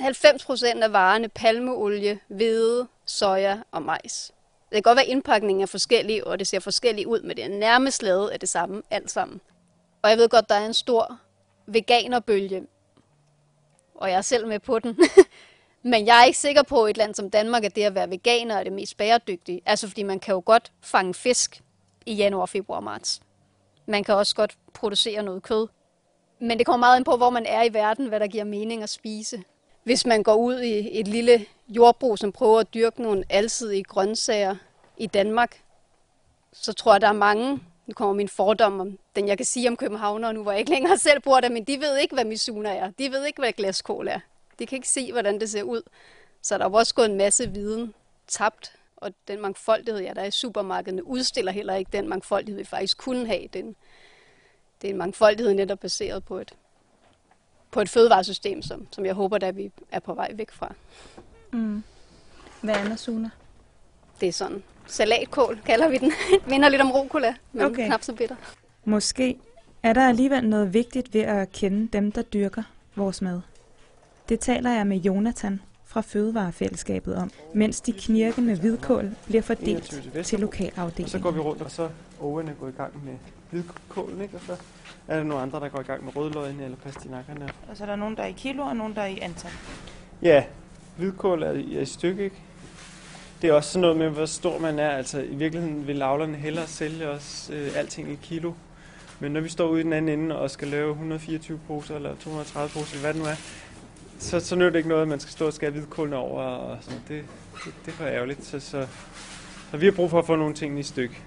[0.00, 4.32] 90% af varerne palmeolie, hvede, soja og majs.
[4.68, 7.44] Det kan godt være, at indpakningen er forskellig, og det ser forskelligt ud, men det
[7.44, 9.40] er nærmest lavet af det samme alt sammen.
[10.02, 11.18] Og jeg ved godt, der er en stor
[11.66, 12.66] veganerbølge,
[13.94, 14.98] og jeg er selv med på den.
[15.92, 18.10] men jeg er ikke sikker på, at et land som Danmark, at det at være
[18.10, 19.62] veganer er det mest bæredygtige.
[19.66, 21.62] Altså fordi man kan jo godt fange fisk
[22.06, 23.20] i januar, februar og marts.
[23.86, 25.68] Man kan også godt producere noget kød.
[26.44, 28.82] Men det kommer meget ind på, hvor man er i verden, hvad der giver mening
[28.82, 29.42] at spise.
[29.82, 34.56] Hvis man går ud i et lille jordbrug, som prøver at dyrke nogle alsidige grøntsager
[34.96, 35.62] i Danmark,
[36.52, 39.68] så tror jeg, der er mange, nu kommer min fordom om den, jeg kan sige
[39.68, 42.24] om københavner, nu hvor jeg ikke længere selv bor der, men de ved ikke, hvad
[42.24, 42.90] misuna er.
[42.98, 44.20] De ved ikke, hvad glaskål er.
[44.58, 45.82] De kan ikke se, hvordan det ser ud.
[46.42, 47.94] Så der er også gået en masse viden
[48.28, 52.64] tabt, og den mangfoldighed, ja, der er i supermarkederne, udstiller heller ikke den mangfoldighed, vi
[52.64, 53.48] faktisk kunne have.
[53.52, 53.76] Den,
[54.84, 56.52] det er en mangfoldighed netop baseret på et,
[57.70, 60.74] på et fødevaresystem, som, som jeg håber, at vi er på vej væk fra.
[61.52, 61.82] Mm.
[62.60, 63.30] Hvad er Masuna?
[64.20, 66.12] Det er sådan salatkål, kalder vi den.
[66.50, 67.86] Minder lidt om rucola, men okay.
[67.86, 68.36] knap så bitter.
[68.84, 69.38] Måske
[69.82, 72.62] er der alligevel noget vigtigt ved at kende dem, der dyrker
[72.94, 73.40] vores mad.
[74.28, 75.60] Det taler jeg med Jonathan
[75.94, 81.08] fra Fødevarefællesskabet om, mens de knirkende hvidkål bliver fordelt til lokalafdelingen.
[81.08, 81.88] så går vi rundt, og så
[82.20, 83.12] overne går i gang med
[83.50, 84.36] hvidkålen, ikke?
[84.36, 84.56] og så
[85.08, 87.48] er der nogle andre, der går i gang med rødløgene eller pastinakkerne.
[87.70, 89.50] Og så er der nogen, der er i kilo, og nogen, der er i antal?
[90.22, 90.44] Ja,
[90.96, 92.36] hvidkål er i, er i stykke, ikke?
[93.42, 94.90] Det er også sådan noget med, hvor stor man er.
[94.90, 98.52] Altså, i virkeligheden vil lavlerne hellere sælge os øh, alting i kilo.
[99.20, 102.14] Men når vi står ude i den anden ende og skal lave 124 poser eller
[102.16, 103.36] 230 poser, eller hvad det nu er,
[104.24, 106.42] så, så nytter det ikke noget, at man skal stå og skære hvidkålene over.
[106.42, 107.00] Og sådan.
[107.08, 107.24] Det,
[107.64, 108.44] det, det er for ærgerligt.
[108.44, 108.86] Så, så,
[109.70, 111.22] så vi har brug for at få nogle ting i stykke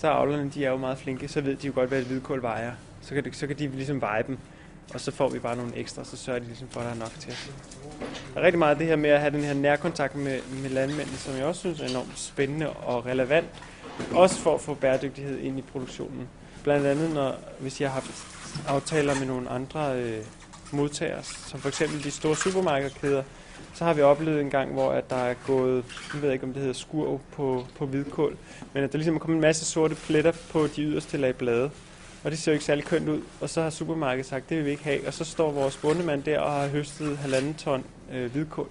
[0.00, 2.42] så avlerne, de er jo meget flinke, så ved de jo godt, hvad et hvidkål
[2.42, 2.72] vejer.
[3.02, 4.38] Så kan, de, så kan de ligesom veje dem,
[4.94, 6.98] og så får vi bare nogle ekstra, så sørger de ligesom for, at der er
[6.98, 7.50] nok til os.
[8.34, 11.16] Der er rigtig meget det her med at have den her nærkontakt med, med landmændene,
[11.16, 13.46] som jeg også synes er enormt spændende og relevant,
[14.12, 16.28] også for at få bæredygtighed ind i produktionen.
[16.62, 18.26] Blandt andet, når, hvis jeg har haft
[18.68, 20.24] aftaler med nogle andre øh,
[20.72, 23.22] modtager, som for eksempel de store supermarkedskæder,
[23.74, 26.52] så har vi oplevet en gang, hvor at der er gået, jeg ved ikke om
[26.52, 28.36] det hedder skurv på, på hvidkål,
[28.72, 31.70] men at der ligesom er kommet en masse sorte pletter på de yderste lag blade.
[32.24, 33.20] Og det ser jo ikke særlig kønt ud.
[33.40, 35.06] Og så har supermarkedet sagt, det vil vi ikke have.
[35.06, 38.68] Og så står vores bondemand der og har høstet halvanden ton øh, hvidkål.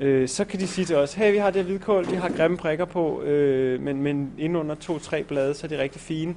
[0.00, 2.56] Øh, så kan de sige til os, hey, vi har det hvidkål, de har grimme
[2.56, 6.34] prikker på, øh, men, men under to-tre blade, så er de rigtig fine.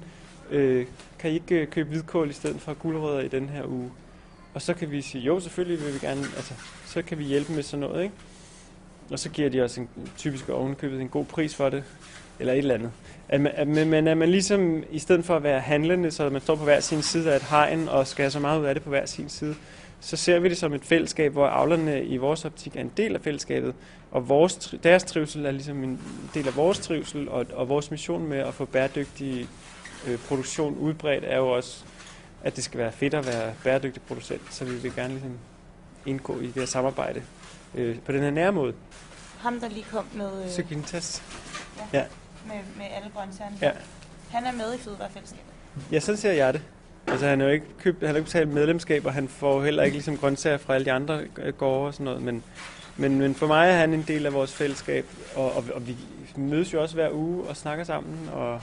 [0.52, 0.86] Øh,
[1.19, 3.91] kan I ikke øh, købe hvidkål i stedet for guldrødder i den her uge?
[4.53, 6.53] Og så kan vi sige, jo, selvfølgelig vil vi gerne, altså,
[6.85, 8.15] så kan vi hjælpe med sådan noget, ikke?
[9.11, 11.83] Og så giver de os en, typisk ovenkøbet en god pris for det,
[12.39, 12.91] eller et eller andet.
[13.29, 16.41] At man, at, men er man ligesom, i stedet for at være handlende, så man
[16.41, 18.75] står på hver sin side af et hegn, og skal have så meget ud af
[18.75, 19.55] det på hver sin side,
[19.99, 23.15] så ser vi det som et fællesskab, hvor avlerne i vores optik er en del
[23.15, 23.73] af fællesskabet,
[24.11, 26.01] og vores, deres trivsel er ligesom en
[26.33, 29.47] del af vores trivsel, og, og vores mission med at få bæredygtig
[30.07, 31.83] øh, produktion udbredt er jo også
[32.43, 35.38] at det skal være fedt at være bæredygtig producent, så vi vil gerne ligesom
[36.06, 37.21] indgå i det her samarbejde
[37.75, 38.73] øh, på den her nære måde.
[39.39, 41.23] Ham, der lige kom med, øh, Sukintas.
[42.47, 43.58] med, med alle grøntsagerne.
[43.62, 43.71] Ja.
[44.29, 45.53] Han er med i Fødevarefællesskabet.
[45.91, 46.62] Ja, sådan ser jeg det.
[47.08, 49.84] Altså, han har jo ikke købt, han har ikke betalt medlemskab, og han får heller
[49.84, 52.43] ikke ligesom grøntsager fra alle de andre øh, gårde og sådan noget, men,
[52.97, 55.97] men, men for mig er han en del af vores fællesskab, og, og, og vi
[56.36, 58.62] mødes jo også hver uge og snakker sammen, og,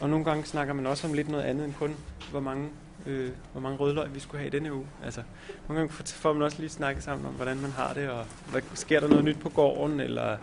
[0.00, 1.96] og nogle gange snakker man også om lidt noget andet end kun,
[2.30, 2.68] hvor mange,
[3.06, 4.86] øh, hvor mange rødløg vi skulle have i denne uge.
[5.04, 5.22] Altså,
[5.68, 8.62] nogle gange får man også lige snakket sammen om, hvordan man har det, og hvad,
[8.74, 10.36] sker der noget nyt på gården, eller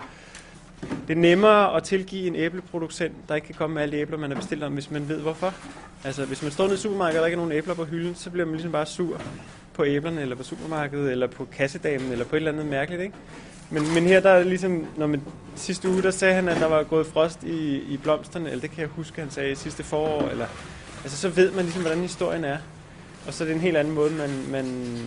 [1.08, 4.18] det er nemmere at tilgive en æbleproducent, der ikke kan komme med alle de æbler,
[4.18, 5.54] man har bestilt om, hvis man ved hvorfor.
[6.04, 8.16] Altså, hvis man står nede i supermarkedet, og der ikke er nogen æbler på hylden,
[8.16, 9.22] så bliver man ligesom bare sur
[9.74, 13.16] på æblerne, eller på supermarkedet, eller på kassedamen, eller på et eller andet mærkeligt, ikke?
[13.70, 15.22] Men, men her der er ligesom, når man,
[15.56, 18.72] sidste uge, der sagde han, at der var gået frost i, i blomsterne, eller det
[18.72, 20.46] kan jeg huske, han sagde sidste forår, eller,
[21.04, 22.58] altså så ved man ligesom, hvordan historien er.
[23.28, 24.98] Og så er det en helt anden måde, man, man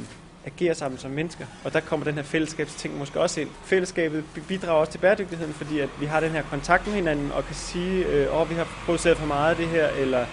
[0.47, 1.47] agerer sammen som mennesker.
[1.65, 3.51] Og der kommer den her fællesskabsting måske også ind.
[3.65, 7.45] Fællesskabet bidrager også til bæredygtigheden, fordi at vi har den her kontakt med hinanden, og
[7.45, 10.27] kan sige, øh, åh, vi har produceret for meget af det her, eller,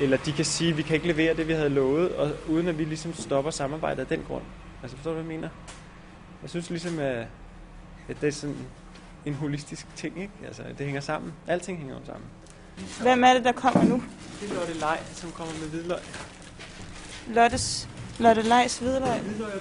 [0.00, 2.78] eller de kan sige, vi kan ikke levere det, vi havde lovet, og uden at
[2.78, 4.42] vi ligesom stopper samarbejdet af den grund.
[4.82, 5.48] Altså forstår du, hvad jeg mener?
[6.42, 7.26] Jeg synes ligesom, at,
[8.08, 8.56] at det er sådan
[9.24, 10.32] en holistisk ting, ikke?
[10.46, 11.32] Altså, det hænger sammen.
[11.46, 12.24] Alting hænger sammen.
[13.00, 14.02] Hvem er det, der kommer nu?
[14.40, 15.98] Det er Lotte Lej, som kommer med hvidløg.
[17.28, 17.88] Lottes,
[18.18, 19.20] Lotte Lejs hvidløg.
[19.20, 19.60] Hvidløg og.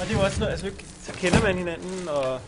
[0.00, 0.70] Og det er jo også noget, altså
[1.02, 2.40] så kender man hinanden, og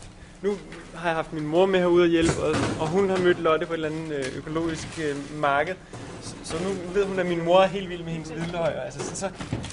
[0.42, 0.56] nu
[0.94, 3.66] har jeg haft min mor med herude og hjælpe, og, og hun har mødt Lotte
[3.66, 5.74] på et eller andet øh, økologisk øh, marked.
[6.22, 8.60] Så, så nu ved hun, at min mor er helt vild med hendes hvidløg.
[8.60, 9.30] og Altså, så, så,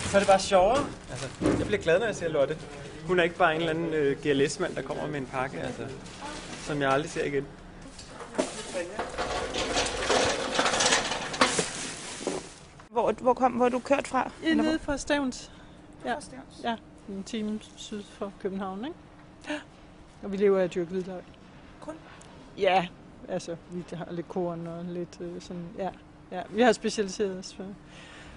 [0.09, 0.85] så er det bare sjovere.
[1.11, 1.27] Altså,
[1.59, 2.57] jeg bliver glad, når jeg ser Lotte.
[3.07, 5.81] Hun er ikke bare en eller anden øh, GLS-mand, der kommer med en pakke, altså,
[6.67, 7.45] som jeg aldrig ser igen.
[12.89, 14.31] Hvor, hvor, kom, hvor er du kørt fra?
[14.43, 15.51] Eller nede fra Stævns.
[16.05, 16.15] Ja,
[16.63, 16.75] ja.
[17.09, 18.97] En time syd for København, ikke?
[20.23, 21.21] Og vi lever af at dyrke hvidløg.
[21.81, 21.93] Kun?
[22.57, 22.87] Ja,
[23.29, 25.89] altså vi har lidt korn og lidt øh, sådan, ja.
[26.31, 26.41] ja.
[26.49, 27.65] Vi har specialiseret os for,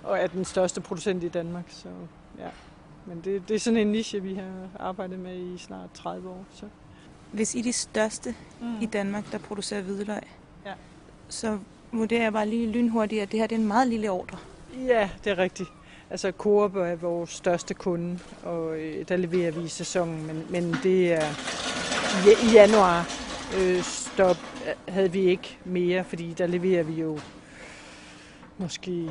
[0.05, 1.89] og er den største producent i Danmark, så
[2.39, 2.49] ja.
[3.07, 6.45] Men det, det er sådan en niche, vi har arbejdet med i snart 30 år.
[6.53, 6.67] Så.
[7.33, 8.81] Hvis I er de største Mm.
[8.83, 10.23] i Danmark, der producerer hvidløg,
[10.67, 10.73] Ja.
[11.29, 11.59] så
[11.93, 14.39] vurderer jeg bare lige lynhurtigt, at det her det er en meget lille ordre.
[14.87, 15.69] Ja, det er rigtigt.
[16.11, 20.77] Altså Coop er vores største kunde, og øh, der leverer vi i sæsonen, men, men
[20.83, 21.29] det er
[22.27, 23.09] i, i januar
[23.59, 24.37] øh, stop
[24.67, 27.19] øh, havde vi ikke mere, fordi der leverer vi jo
[28.59, 29.05] måske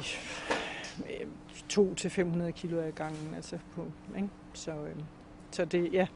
[0.99, 1.27] øh,
[1.69, 4.29] 2 til 500 kilo ad gangen, altså på, ikke?
[4.53, 4.95] Så, øh,
[5.51, 6.07] så det, ja.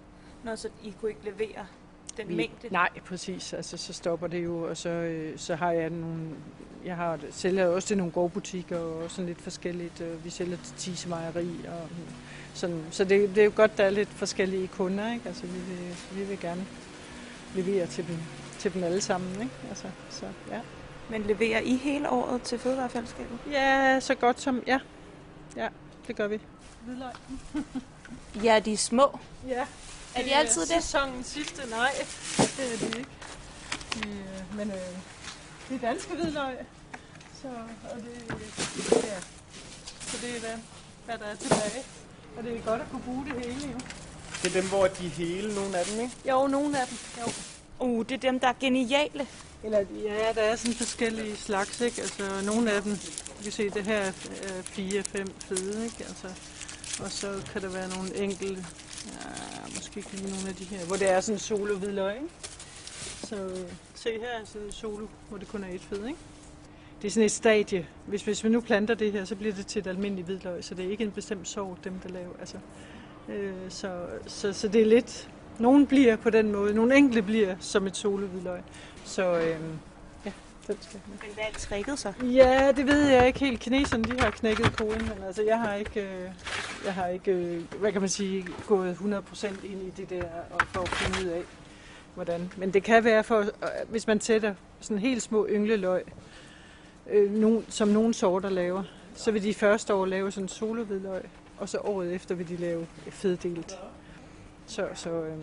[0.43, 1.65] Nå, så I kunne ikke levere
[2.19, 2.67] den Vi- mængde?
[2.71, 3.53] Nej, præcis.
[3.53, 6.19] Altså, så stopper det jo, og så, øh, så har jeg nogle...
[6.86, 10.01] Jeg har, sælger også til nogle gårdbutikker og sådan lidt forskelligt.
[10.01, 11.89] Øh, vi sælger til Tise Mejeri og
[12.53, 12.84] sådan.
[12.91, 15.27] Så det, det er jo godt, der er lidt forskellige kunder, ikke?
[15.27, 16.65] Altså, vi vil, vi vil gerne
[17.55, 18.17] levere til dem,
[18.60, 19.53] til dem alle sammen, ikke?
[19.69, 20.60] Altså, så, ja.
[21.10, 23.38] Men leverer I hele året til Fødevarefællesskabet?
[23.51, 24.63] ja, så godt som...
[24.67, 24.79] Ja,
[25.55, 25.67] ja
[26.08, 26.39] det gør vi.
[26.86, 27.12] Hvidløg.
[28.43, 29.19] Ja, de er små.
[29.47, 29.65] Ja.
[30.19, 30.84] Er de altid det?
[30.84, 31.91] Sæsonens sidste, nej.
[32.38, 33.10] Det er de ikke.
[33.93, 34.77] De, øh, men øh,
[35.69, 36.58] det er danske hvidløg.
[37.41, 37.47] Så,
[37.84, 38.36] og det,
[39.03, 39.19] ja.
[40.01, 40.58] så det er hvad,
[41.05, 41.84] hvad der er tilbage.
[42.38, 43.79] Og det er godt at kunne bruge det hele jo.
[44.43, 46.15] Det er dem, hvor de er hele, nogle af dem, ikke?
[46.29, 46.97] Jo, nogle af dem.
[47.19, 47.32] Jo.
[47.79, 49.27] Uh, det er dem, der er geniale.
[49.63, 52.01] Eller, ja, der er sådan forskellige slags, ikke?
[52.01, 52.95] Altså, nogle af dem,
[53.38, 54.12] du kan se, det her er
[54.63, 56.05] fire, fem fede, ikke?
[56.08, 56.27] Altså,
[57.03, 58.65] og så kan der være nogle enkelte,
[59.05, 62.27] ja, måske ikke lige nogle af de her, hvor det er sådan solo hvidløg, ikke?
[63.23, 66.19] Så se her er sådan en solo, hvor det kun er et fed, ikke?
[67.01, 67.88] Det er sådan et stadie.
[68.05, 70.75] Hvis, hvis vi nu planter det her, så bliver det til et almindeligt hvidløg, så
[70.75, 72.33] det er ikke en bestemt sort, dem der laver.
[72.39, 72.57] Altså,
[73.29, 75.29] øh, så, så, så det er lidt...
[75.59, 78.62] Nogle bliver på den måde, nogle enkelte bliver som et solo hvidløg.
[79.05, 79.59] Så øh,
[80.69, 81.17] jeg med.
[81.21, 82.13] Men hvad er tricket så?
[82.23, 83.60] Ja, det ved jeg ikke helt.
[83.60, 86.29] Kineserne de har knækket koden, men altså, jeg har ikke, øh,
[86.86, 90.62] jeg har ikke øh, hvad kan man sige, gået 100% ind i det der og
[90.67, 91.41] for at finde ud af,
[92.15, 92.51] hvordan.
[92.58, 93.47] Men det kan være, for, øh,
[93.89, 96.03] hvis man sætter sådan helt små yngleløg,
[97.10, 98.84] øh, nogen, som nogle sorter laver,
[99.15, 101.21] så vil de første år lave sådan solohvidløg,
[101.58, 103.79] og så året efter vil de lave feddelt.
[104.67, 105.38] Så, så øh,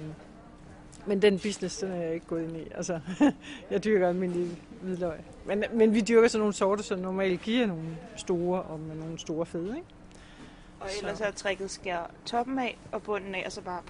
[1.06, 2.68] men den business, den er jeg ikke gået ind i.
[2.74, 3.00] Altså,
[3.70, 5.18] jeg dyrker almindelig hvidløg.
[5.46, 9.18] Men, men vi dyrker sådan nogle sorter, som normalt giver nogle store og med nogle
[9.18, 9.88] store fede, ikke?
[10.80, 13.80] Og ellers er tricket skær toppen af og bunden af, og så bare...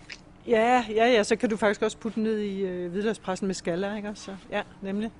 [0.46, 3.54] Ja, ja, ja, så kan du faktisk også putte den ned i øh, hvidløgspressen med
[3.54, 4.12] skaller, ikke?
[4.14, 5.10] Så, ja, nemlig.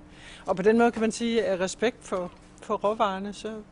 [0.46, 3.62] Og på den måde kan man sige, at respekt for for råvarerne, så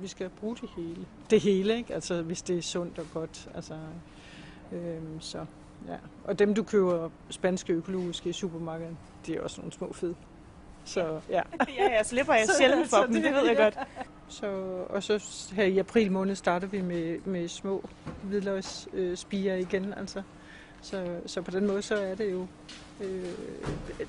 [0.00, 1.06] vi skal bruge det hele.
[1.30, 1.94] Det hele, ikke?
[1.94, 3.48] Altså, hvis det er sundt og godt.
[3.54, 3.74] Altså,
[4.72, 5.38] øhm, så,
[5.88, 5.96] ja.
[6.24, 10.14] Og dem, du køber spanske økologiske i supermarkedet, de er også nogle små fede.
[10.86, 11.42] Så ja.
[11.78, 13.78] ja, jeg slipper jeg sjældent for dem, det, det ved jeg godt.
[14.28, 14.46] Så,
[14.88, 17.88] og så her i april måned starter vi med, med små
[18.22, 19.94] hvidløgsspiger øh, igen.
[19.96, 20.22] Altså.
[20.82, 22.46] Så, så på den måde så er det jo
[23.00, 23.24] øh,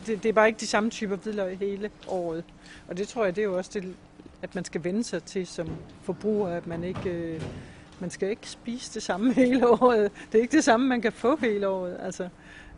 [0.05, 2.43] det, det er bare ikke de samme typer hvidløg hele året.
[2.87, 3.95] Og det tror jeg, det er jo også det,
[4.41, 5.69] at man skal vende sig til som
[6.03, 7.41] forbruger, at man ikke øh,
[7.99, 10.11] man skal ikke spise det samme hele året.
[10.31, 11.97] Det er ikke det samme, man kan få hele året.
[11.99, 12.29] Altså,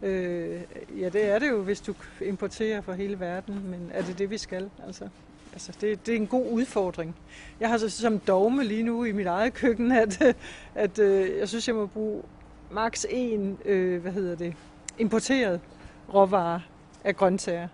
[0.02, 0.62] øh,
[1.00, 4.30] ja, det er det jo, hvis du importerer fra hele verden, men er det det,
[4.30, 4.70] vi skal?
[4.86, 5.08] Altså,
[5.54, 7.16] altså det, det er en god udfordring.
[7.60, 10.22] Jeg har så som dogme lige nu i mit eget køkken, at,
[10.76, 12.24] at øh, jeg synes, jeg må bruge
[12.72, 14.54] maks en, øh, hvad hedder det,
[14.98, 15.60] importeret
[16.14, 16.60] råvarer
[17.04, 17.68] af grøntsager.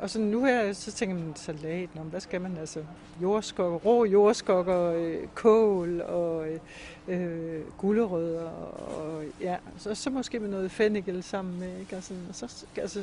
[0.00, 2.84] Og så nu her, så tænker man salat, Nå, hvad skal man altså?
[3.22, 6.46] Jordskokker, rå jordskokker, øh, kål og
[7.08, 11.96] øh, gulerødder og ja, så, så måske med noget fennikel sammen med, ikke?
[11.96, 13.02] Altså, så, altså,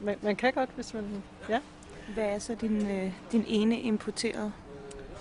[0.00, 1.04] man, man kan godt, hvis man,
[1.48, 1.58] ja.
[2.14, 4.52] Hvad er så din, øh, din ene importeret?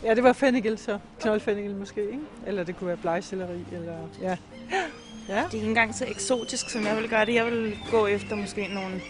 [0.03, 0.99] Ja, det var fennikel så.
[1.19, 2.19] Knoldfennikel måske, ikke?
[2.47, 4.27] Eller det kunne være blegselleri, eller ja.
[5.29, 5.43] ja.
[5.45, 7.33] Det er ikke engang så eksotisk, som jeg vil gøre det.
[7.33, 9.01] Jeg vil gå efter måske nogle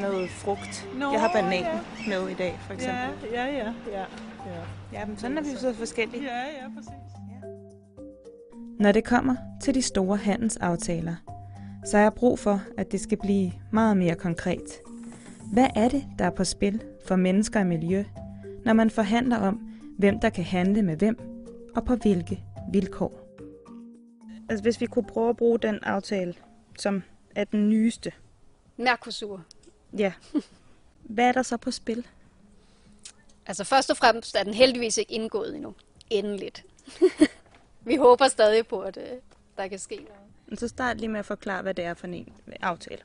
[0.00, 0.88] noget frugt.
[0.94, 1.80] Nå, jeg har banan ja.
[2.08, 3.30] med i dag, for eksempel.
[3.32, 3.72] Ja, ja, ja.
[3.92, 4.04] ja,
[4.46, 4.62] ja.
[4.92, 6.22] ja men sådan er vi så forskellige.
[6.22, 6.90] Ja, ja, præcis.
[7.30, 7.48] Ja.
[8.78, 11.14] Når det kommer til de store handelsaftaler,
[11.84, 14.80] så er jeg brug for, at det skal blive meget mere konkret.
[15.52, 18.04] Hvad er det, der er på spil for mennesker og miljø,
[18.64, 19.60] når man forhandler om,
[19.98, 21.18] hvem der kan handle med hvem,
[21.76, 23.26] og på hvilke vilkår?
[24.48, 26.34] Altså hvis vi kunne prøve at bruge den aftale,
[26.78, 27.02] som
[27.36, 28.12] er den nyeste.
[28.76, 29.44] Mercosur.
[29.98, 30.12] Ja.
[31.02, 32.06] Hvad er der så på spil?
[33.46, 35.74] Altså først og fremmest er den heldigvis ikke indgået endnu.
[36.10, 36.64] Endeligt.
[37.84, 39.18] Vi håber stadig på, at øh,
[39.56, 40.60] der kan ske noget.
[40.60, 42.28] Så start lige med at forklare, hvad det er for en
[42.60, 43.02] aftale.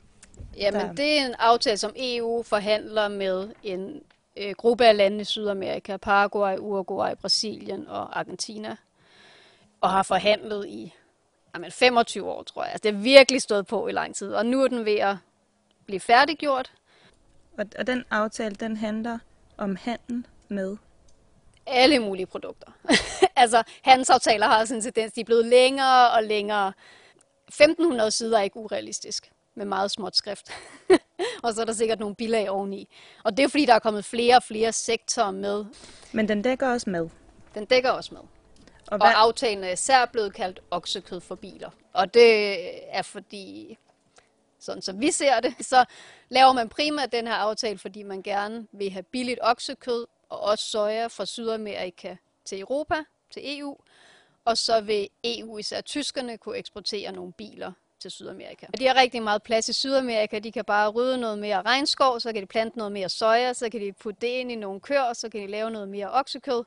[0.56, 0.92] Jamen, der...
[0.92, 4.02] det er en aftale, som EU forhandler med en
[4.36, 8.76] øh, gruppe af lande i Sydamerika, Paraguay, Uruguay, Brasilien og Argentina,
[9.80, 10.94] og har forhandlet i
[11.54, 12.72] jamen, 25 år, tror jeg.
[12.72, 15.16] Altså, det har virkelig stået på i lang tid, og nu er den ved at
[15.86, 16.72] blive færdiggjort.
[17.58, 19.18] Og, og den aftale, den handler
[19.58, 20.76] om handel med?
[21.66, 22.72] Alle mulige produkter.
[23.36, 26.72] altså, handelsaftaler har sådan en tendens, de er blevet længere og længere.
[27.48, 30.50] 1500 sider er ikke urealistisk med meget småt skrift.
[31.42, 32.88] og så er der sikkert nogle bilag oveni.
[33.24, 35.64] Og det er fordi, der er kommet flere og flere sektorer med.
[36.12, 37.08] Men den dækker også med?
[37.54, 38.20] Den dækker også med.
[38.86, 39.06] Og, hvad?
[39.06, 41.70] og aftalen er især blevet kaldt oksekød for biler.
[41.92, 42.58] Og det
[42.94, 43.78] er fordi
[44.62, 45.84] sådan som vi ser det, så
[46.28, 50.64] laver man primært den her aftale, fordi man gerne vil have billigt oksekød og også
[50.64, 52.94] soja fra Sydamerika til Europa,
[53.30, 53.76] til EU.
[54.44, 58.66] Og så vil EU, især tyskerne, kunne eksportere nogle biler til Sydamerika.
[58.78, 60.38] De har rigtig meget plads i Sydamerika.
[60.38, 63.70] De kan bare rydde noget mere regnskov, så kan de plante noget mere soja, så
[63.70, 66.64] kan de putte det ind i nogle køer, så kan de lave noget mere oksekød.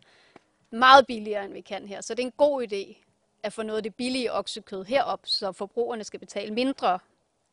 [0.71, 2.01] Meget billigere, end vi kan her.
[2.01, 2.95] Så det er en god idé
[3.43, 6.99] at få noget af det billige oksekød herop, så forbrugerne skal betale mindre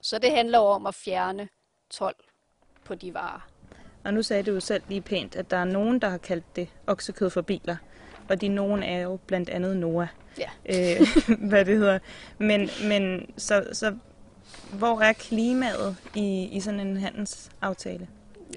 [0.02, 1.48] så det handler om at fjerne
[1.90, 2.16] 12
[2.84, 3.48] på de varer.
[4.04, 6.56] Og nu sagde du jo selv lige pænt, at der er nogen, der har kaldt
[6.56, 7.76] det oksekød for biler.
[8.28, 10.08] Og de nogen er jo blandt andet Noah.
[10.38, 10.50] Ja.
[10.66, 11.06] Øh,
[11.48, 11.98] hvad det hedder.
[12.38, 13.96] Men, men så, så
[14.72, 18.08] hvor er klimaet i, i sådan en handelsaftale?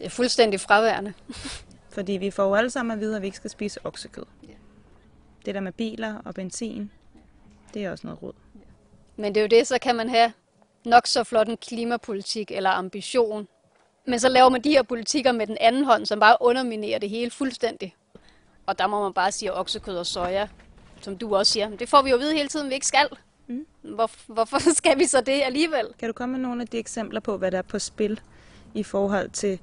[0.02, 1.14] Er fuldstændig fraværende.
[1.96, 4.26] Fordi vi får jo alle sammen at vide, at vi ikke skal spise oksekød.
[4.44, 4.54] Ja.
[5.46, 6.92] Det der med biler og benzin,
[7.74, 8.34] det er også noget råd.
[9.16, 10.34] Men det er jo det, så kan man have
[10.86, 13.48] nok så flot en klimapolitik eller ambition.
[14.08, 17.10] Men så laver man de her politikker med den anden hånd, som bare underminerer det
[17.10, 17.96] hele fuldstændig.
[18.66, 20.48] Og der må man bare sige oksekød og soja,
[21.02, 21.70] som du også siger.
[21.70, 23.08] Det får vi jo at vide hele tiden, vi ikke skal.
[23.48, 23.66] Mm.
[23.82, 25.88] Hvor, hvorfor skal vi så det alligevel?
[26.00, 28.20] Kan du komme med nogle af de eksempler på, hvad der er på spil
[28.74, 29.60] i forhold til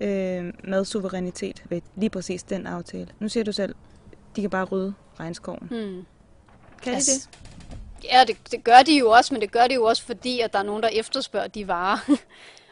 [0.00, 3.08] øh, madsuverænitet ved lige præcis den aftale?
[3.18, 3.74] Nu siger du selv,
[4.36, 5.68] de kan bare rydde regnskoven.
[5.70, 6.04] Hmm.
[6.82, 7.38] Kan de altså, det?
[8.12, 10.52] Ja, det, det gør de jo også, men det gør de jo også, fordi at
[10.52, 11.98] der er nogen, der efterspørger de varer.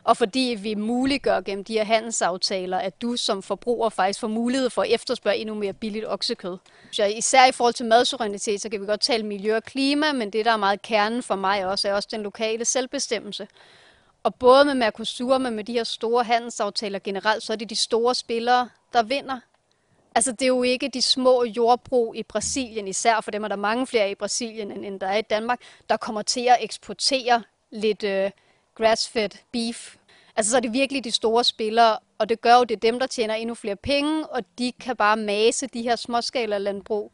[0.04, 4.70] og fordi vi muliggør gennem de her handelsaftaler, at du som forbruger faktisk får mulighed
[4.70, 6.56] for at efterspørge endnu mere billigt oksekød.
[6.92, 10.30] Så især i forhold til madsuverænitet, så kan vi godt tale miljø og klima, men
[10.30, 13.48] det, der er meget kernen for mig også, er også den lokale selvbestemmelse.
[14.22, 17.76] Og både med Mercosur, men med de her store handelsaftaler generelt, så er det de
[17.76, 19.40] store spillere, der vinder.
[20.14, 23.56] Altså, det er jo ikke de små jordbrug i Brasilien, især for dem er der
[23.56, 28.02] mange flere i Brasilien, end der er i Danmark, der kommer til at eksportere lidt
[28.04, 28.30] øh,
[28.74, 29.96] grass-fed beef.
[29.96, 29.98] Altså,
[30.36, 32.98] Altså så er det virkelig de store spillere, og det gør jo, det er dem,
[32.98, 37.12] der tjener endnu flere penge, og de kan bare mase de her småskala landbrug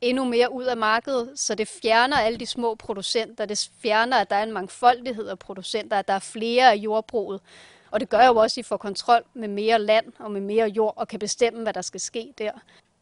[0.00, 4.30] endnu mere ud af markedet, så det fjerner alle de små producenter, det fjerner, at
[4.30, 7.40] der er en mangfoldighed af producenter, at der er flere af jordbruget.
[7.90, 10.68] Og det gør jo også, at I får kontrol med mere land og med mere
[10.68, 12.52] jord, og kan bestemme, hvad der skal ske der.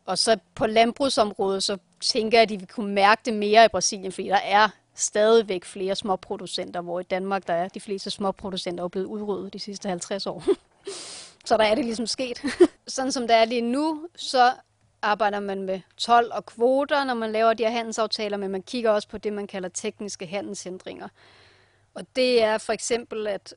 [0.06, 3.68] Og så på landbrugsområdet, så tænker jeg, at I vil kunne mærke det mere i
[3.68, 8.84] Brasilien, fordi der er stadigvæk flere småproducenter, hvor i Danmark der er de fleste småproducenter
[8.84, 10.44] er blevet udryddet de sidste 50 år.
[11.46, 12.42] så der er det ligesom sket.
[12.86, 14.52] Sådan som det er lige nu, så
[15.02, 18.90] arbejder man med 12 og kvoter, når man laver de her handelsaftaler, men man kigger
[18.90, 21.08] også på det, man kalder tekniske handelshindringer.
[21.94, 23.54] Og det er for eksempel, at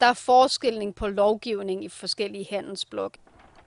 [0.00, 3.16] der er forskelning på lovgivning i forskellige handelsblok.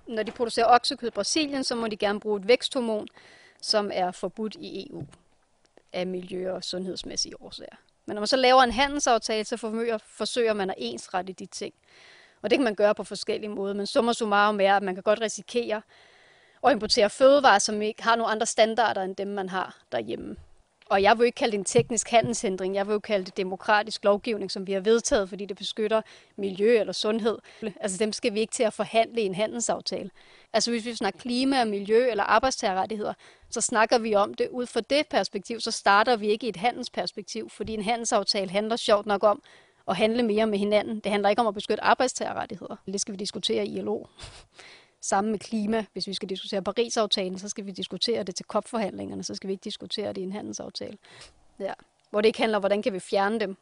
[0.08, 3.08] Når de producerer oksekød i Brasilien, så må de gerne bruge et væksthormon,
[3.62, 5.06] som er forbudt i EU
[5.94, 7.76] af miljø- og sundhedsmæssige årsager.
[8.06, 11.74] Men når man så laver en handelsaftale, så forsøger, forsøger man at ensrette de ting.
[12.42, 15.04] Og det kan man gøre på forskellige måder, men summa summarum er, at man kan
[15.04, 15.82] godt risikere
[16.64, 20.36] at importere fødevarer, som ikke har nogle andre standarder end dem, man har derhjemme.
[20.90, 24.04] Og jeg vil ikke kalde det en teknisk handelshindring, jeg vil jo kalde det demokratisk
[24.04, 26.02] lovgivning, som vi har vedtaget, fordi det beskytter
[26.36, 27.38] miljø eller sundhed.
[27.80, 30.10] Altså dem skal vi ikke til at forhandle i en handelsaftale.
[30.54, 33.14] Altså hvis vi snakker klima og miljø eller arbejdstagerrettigheder,
[33.50, 36.56] så snakker vi om det ud fra det perspektiv, så starter vi ikke i et
[36.56, 39.42] handelsperspektiv, fordi en handelsaftale handler sjovt nok om
[39.88, 41.00] at handle mere med hinanden.
[41.00, 42.76] Det handler ikke om at beskytte arbejdstagerrettigheder.
[42.86, 44.04] Det skal vi diskutere i ILO.
[45.08, 49.24] Sammen med klima, hvis vi skal diskutere Paris-aftalen, så skal vi diskutere det til COP-forhandlingerne,
[49.24, 50.98] så skal vi ikke diskutere det i en handelsaftale.
[51.60, 51.74] Ja.
[52.10, 53.58] Hvor det ikke handler om, hvordan kan vi fjerne dem.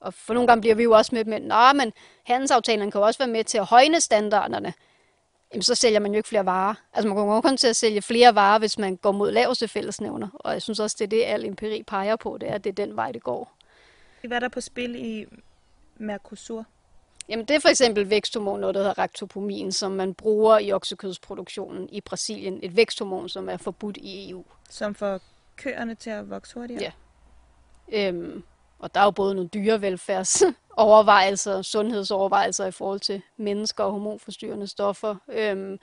[0.00, 1.92] Og for nogle gange bliver vi jo også med, med at men
[2.24, 4.72] handelsaftalerne kan jo også være med til at højne standarderne
[5.52, 6.74] jamen, så sælger man jo ikke flere varer.
[6.92, 10.28] Altså man kommer kun til at sælge flere varer, hvis man går mod laveste fællesnævner.
[10.34, 12.70] Og jeg synes også, det er det, al empiri peger på, det er, at det
[12.70, 13.56] er den vej, det går.
[14.26, 15.26] Hvad er der på spil i
[15.96, 16.66] Mercosur?
[17.32, 21.88] Jamen det er for eksempel væksthormon, noget der hedder raktopomin, som man bruger i oksekødsproduktionen
[21.88, 22.60] i Brasilien.
[22.62, 24.44] Et væksthormon, som er forbudt i EU.
[24.70, 25.20] Som får
[25.56, 26.92] køerne til at vokse hurtigere?
[27.92, 28.08] Ja.
[28.08, 28.42] Øhm,
[28.78, 35.16] og der er jo både nogle dyrevelfærdsovervejelser, sundhedsovervejelser i forhold til mennesker og hormonforstyrrende stoffer,
[35.28, 35.78] øhm,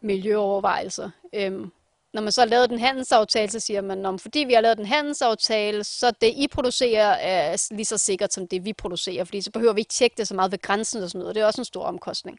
[0.00, 1.10] miljøovervejelser.
[1.32, 1.72] Øhm,
[2.18, 4.78] når man så har lavet den handelsaftale, så siger man, at fordi vi har lavet
[4.78, 9.40] den handelsaftale, så det I producerer er lige så sikkert som det vi producerer, fordi
[9.40, 11.34] så behøver vi ikke tjekke det så meget ved grænsen og sådan noget.
[11.34, 12.38] Det er også en stor omkostning.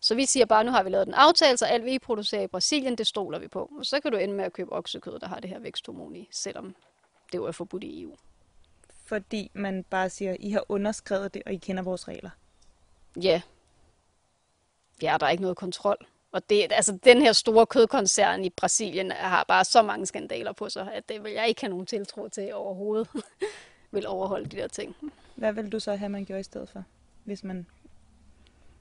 [0.00, 2.46] Så vi siger bare, nu har vi lavet den aftale, så alt vi producerer i
[2.46, 3.70] Brasilien, det stoler vi på.
[3.78, 6.28] Og så kan du ende med at købe oksekød, der har det her væksthormon i,
[6.32, 6.74] selvom
[7.32, 8.16] det jo er forbudt i EU
[9.10, 12.30] fordi man bare siger, I har underskrevet det, og I kender vores regler?
[13.22, 13.42] Ja.
[15.02, 16.06] Ja, der er ikke noget kontrol.
[16.32, 20.68] Og det, altså, den her store kødkoncern i Brasilien har bare så mange skandaler på
[20.68, 23.08] sig, at det vil jeg ikke have nogen tiltro til overhovedet
[23.92, 24.96] vil overholde de der ting.
[25.34, 26.84] Hvad vil du så have, man gjorde i stedet for?
[27.24, 27.66] Hvis man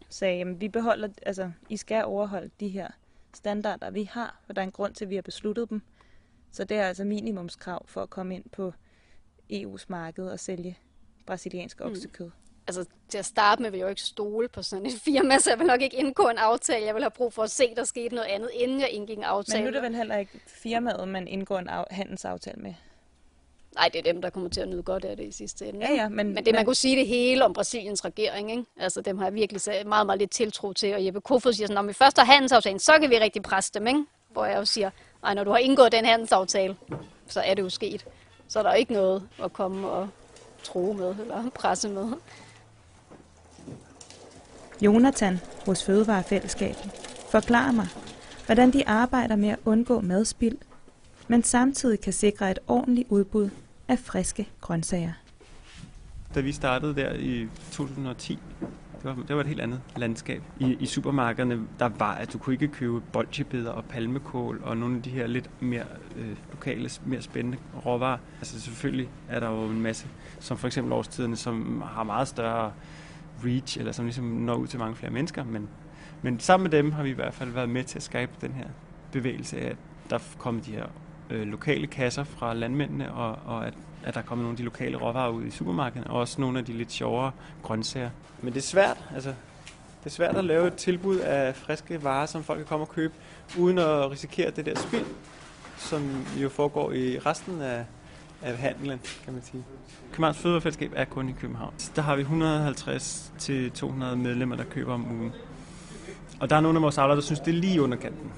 [0.09, 2.87] sagde, at vi beholder, altså, I skal overholde de her
[3.33, 5.81] standarder, vi har, og der er en grund til, at vi har besluttet dem.
[6.51, 8.73] Så det er altså minimumskrav for at komme ind på
[9.53, 10.77] EU's marked og sælge
[11.25, 12.25] brasiliansk oksekød?
[12.25, 12.31] Mm.
[12.69, 15.49] Altså, til at starte med vil jeg jo ikke stole på sådan et firma, så
[15.49, 16.85] jeg vil nok ikke indgå en aftale.
[16.85, 19.23] Jeg vil have brug for at se, der skete noget andet, inden jeg indgik en
[19.23, 19.63] aftale.
[19.63, 22.73] Men nu er det vel heller ikke firmaet, man indgår en handelsaftale med?
[23.75, 25.85] Nej, det er dem, der kommer til at nyde godt af det i sidste ende.
[25.85, 26.65] Ja, ja, men, men det, man men...
[26.65, 28.65] kunne sige det hele om Brasiliens regering, ikke?
[28.77, 30.93] Altså, dem har jeg virkelig meget, meget lidt tiltro til.
[30.93, 33.71] Og Jeppe Kofod siger sådan, når vi først har handelsaftalen, så kan vi rigtig presse
[33.73, 34.05] dem, ikke?
[34.29, 34.89] Hvor jeg jo siger,
[35.21, 36.75] nej, når du har indgået den handelsaftale,
[37.27, 38.05] så er det jo sket.
[38.47, 40.09] Så er der ikke noget at komme og
[40.63, 42.13] tro med eller presse med.
[44.81, 46.91] Jonathan hos Fødevarefællesskabet
[47.31, 47.87] forklarer mig,
[48.45, 50.57] hvordan de arbejder med at undgå madspild,
[51.27, 53.49] men samtidig kan sikre et ordentligt udbud
[53.87, 55.13] af friske grøntsager.
[56.35, 58.39] Da vi startede der i 2010,
[59.03, 60.41] det var, det var et helt andet landskab.
[60.59, 64.95] I, i supermarkederne, der var, at du kunne ikke købe bolchebeder og palmekål og nogle
[64.95, 68.17] af de her lidt mere øh, lokale, mere spændende råvarer.
[68.39, 70.07] Altså selvfølgelig er der jo en masse,
[70.39, 72.71] som for eksempel årstiderne, som har meget større
[73.45, 75.69] reach, eller som ligesom når ud til mange flere mennesker, men,
[76.21, 78.51] men sammen med dem har vi i hvert fald været med til at skabe den
[78.51, 78.67] her
[79.11, 79.77] bevægelse af, at
[80.09, 80.85] der kommer de her
[81.29, 83.73] øh, lokale kasser fra landmændene, og, og at
[84.03, 86.65] at der kommer nogle af de lokale råvarer ud i supermarkedet, og også nogle af
[86.65, 87.31] de lidt sjovere
[87.63, 88.09] grøntsager.
[88.41, 89.33] Men det er svært, altså.
[89.99, 92.89] Det er svært at lave et tilbud af friske varer, som folk kan komme og
[92.89, 93.13] købe,
[93.57, 95.05] uden at risikere det der spild,
[95.77, 97.85] som jo foregår i resten af,
[98.41, 99.63] af handelen, kan man sige.
[100.11, 101.73] Københavns Fødevarefællesskab er kun i København.
[101.95, 105.31] Der har vi 150 til 200 medlemmer, der køber om ugen.
[106.39, 108.31] Og der er nogle af vores avlere, der synes, det er lige under kanten.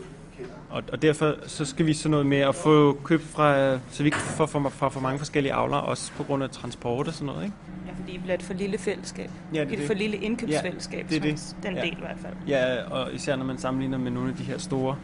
[0.70, 4.08] Og, og derfor så skal vi sådan noget med at få købt fra, så vi
[4.08, 7.26] ikke får for, for, for mange forskellige avlere, også på grund af transport og sådan
[7.26, 7.56] noget, ikke?
[7.88, 9.30] Ja, fordi I bliver et for lille fællesskab.
[9.54, 9.88] Ja, det er et det.
[9.88, 11.56] for lille indkøbsfællesskab, Ja, det er det.
[11.64, 11.82] den Ja.
[11.82, 12.34] del i hvert fald.
[12.48, 14.96] Ja, og især når man sammenligner med nogle af de her store,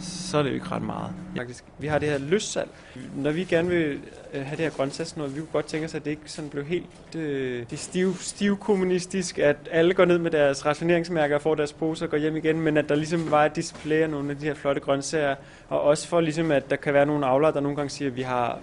[0.00, 1.10] så er det jo ikke ret meget.
[1.36, 2.70] Faktisk, vi har det her løssalg.
[3.16, 4.00] Når vi gerne vil
[4.32, 6.64] øh, have det her grøntsagsnød, vi kunne godt tænke os, at det ikke sådan blev
[6.64, 11.54] helt øh, det stiv, stiv kommunistisk, at alle går ned med deres rationeringsmærker og får
[11.54, 14.30] deres poser og går hjem igen, men at der ligesom var et display af nogle
[14.30, 15.34] af de her flotte grøntsager,
[15.68, 18.16] og også for ligesom, at der kan være nogle avlere, der nogle gange siger, at
[18.16, 18.58] vi har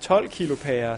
[0.00, 0.96] 12 kilo pærer,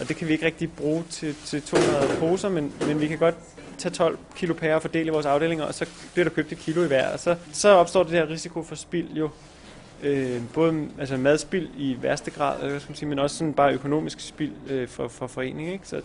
[0.00, 3.18] og det kan vi ikke rigtig bruge til, til 200 poser, men, men vi kan
[3.18, 3.34] godt
[3.78, 6.58] tage 12 kilo pærer og fordele i vores afdelinger, og så bliver der købt et
[6.58, 9.30] kilo i hver, og så, så opstår det her risiko for spild jo.
[10.02, 13.54] Øh, både altså madspild i værste grad, eller hvad skal man sige, men også sådan
[13.54, 15.72] bare økonomisk spild øh, for, for foreningen.
[15.72, 15.88] Ikke?
[15.88, 16.00] Så,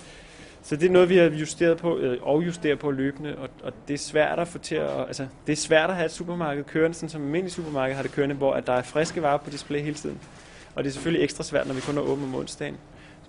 [0.64, 3.74] så det er noget, vi har justeret på, øh, og justerer på løbende, og, og
[3.88, 6.64] det er svært at få til at, altså, det er svært at have et supermarked
[6.64, 9.50] kørende, sådan som almindelig supermarked har det kørende, hvor at der er friske varer på
[9.50, 10.20] display hele tiden.
[10.76, 12.78] Og det er selvfølgelig ekstra svært, når vi kun er åbne om onsdagen.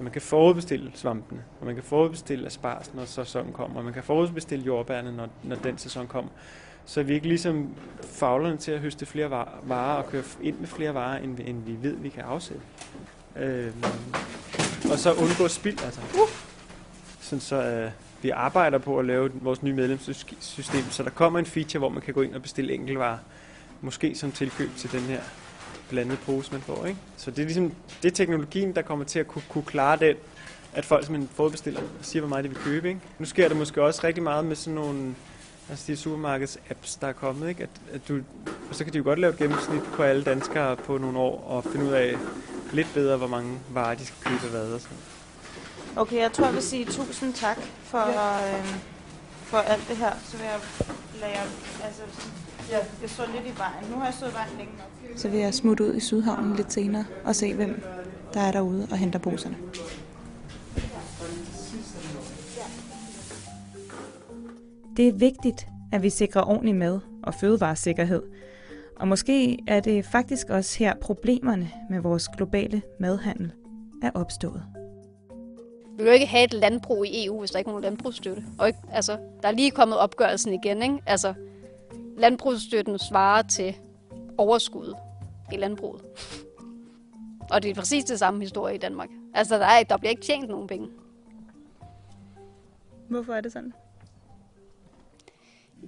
[0.01, 3.92] Så man kan forudbestille svampene, og man kan forudbestille asparges, når sæsonen kommer, og man
[3.94, 6.30] kan forudbestille jordbærne, når, når den sæson kommer.
[6.86, 7.68] Så vi ikke ligesom
[8.03, 9.30] faglerne til at høste flere
[9.62, 12.62] varer og køre ind med flere varer, end, vi- end vi ved, vi kan afsætte.
[13.36, 13.84] Øhm,
[14.92, 16.01] og så undgå spild, altså.
[17.20, 17.90] Sådan så øh,
[18.22, 22.03] vi arbejder på at lave vores nye medlemssystem, så der kommer en feature, hvor man
[22.03, 23.18] kan gå ind og bestille enkeltvarer.
[23.80, 25.20] Måske som tilkøb til den her
[25.91, 26.86] blandede pose, man får.
[26.86, 26.99] Ikke?
[27.16, 27.72] Så det er ligesom
[28.03, 30.16] det er teknologien, der kommer til at kunne, kunne klare den,
[30.74, 32.88] at folk simpelthen forudbestiller og siger, hvor meget de vil købe.
[32.88, 33.01] Ikke?
[33.18, 35.14] Nu sker det måske også rigtig meget med sådan nogle
[35.70, 37.49] altså de supermarkeds-apps, der er kommet.
[37.49, 37.62] Ikke?
[37.62, 38.20] At, at du,
[38.68, 41.45] og så kan de jo godt lave et gennemsnit på alle danskere på nogle år
[41.49, 42.16] og finde ud af
[42.72, 44.72] lidt bedre, hvor mange varer de skal købe hvad.
[44.72, 44.97] Og sådan.
[45.97, 48.59] Okay, jeg tror, jeg vil sige tusind tak for, ja.
[48.59, 48.66] øh,
[49.43, 50.12] for alt det her.
[50.24, 50.61] Så vil jeg
[51.20, 51.43] lade jer,
[51.84, 52.03] altså,
[52.71, 52.79] ja.
[53.03, 53.91] jeg står lidt i vejen.
[53.91, 55.18] Nu har jeg stået i vejen længe nok.
[55.18, 57.83] Så vil jeg smutte ud i Sydhavnen lidt senere og se, hvem
[58.35, 59.57] der er derude og henter poserne.
[64.97, 68.23] Det er vigtigt, at vi sikrer ordentlig mad og fødevaresikkerhed.
[68.97, 73.53] Og måske er det faktisk også her problemerne med vores globale madhandel
[74.03, 74.62] er opstået.
[75.97, 78.43] Vi vil jo ikke have et landbrug i EU, hvis der ikke er nogen landbrugsstøtte.
[78.59, 80.99] Og ikke, altså, der er lige kommet opgørelsen igen, ikke?
[81.07, 81.35] Altså,
[82.18, 83.76] landbrugsstøtten svarer til
[84.38, 84.96] overskuddet
[85.52, 86.02] i landbruget.
[87.50, 89.08] Og det er præcis det samme historie i Danmark.
[89.34, 90.88] Altså, der, er, der bliver ikke tjent nogen penge.
[93.08, 93.72] Hvorfor er det sådan?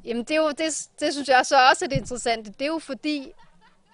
[0.04, 2.52] Jamen, det, er jo, det, det synes jeg så også er det interessante.
[2.52, 3.32] Det er jo fordi,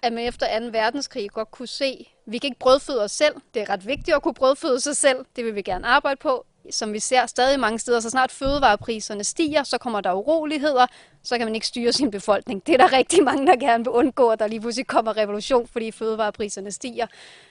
[0.03, 0.65] at man efter 2.
[0.65, 3.35] verdenskrig godt kunne se, vi kan ikke brødføde os selv.
[3.53, 5.25] Det er ret vigtigt at kunne brødføde sig selv.
[5.35, 6.45] Det vil vi gerne arbejde på.
[6.71, 10.87] Som vi ser stadig mange steder, så snart fødevarepriserne stiger, så kommer der uroligheder,
[11.23, 12.67] så kan man ikke styre sin befolkning.
[12.67, 15.67] Det er der rigtig mange, der gerne vil undgå, at der lige pludselig kommer revolution,
[15.67, 17.07] fordi fødevarepriserne stiger.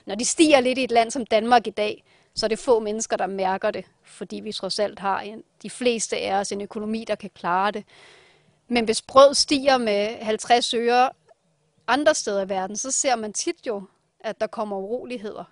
[0.07, 2.05] Når de stiger lidt i et land som Danmark i dag,
[2.35, 5.71] så er det få mennesker, der mærker det, fordi vi trods alt har en, de
[5.71, 7.85] fleste af os en økonomi, der kan klare det.
[8.69, 11.11] Men hvis brød stiger med 50 øre
[11.87, 13.83] andre steder i verden, så ser man tit jo,
[14.21, 15.45] at der kommer uroligheder.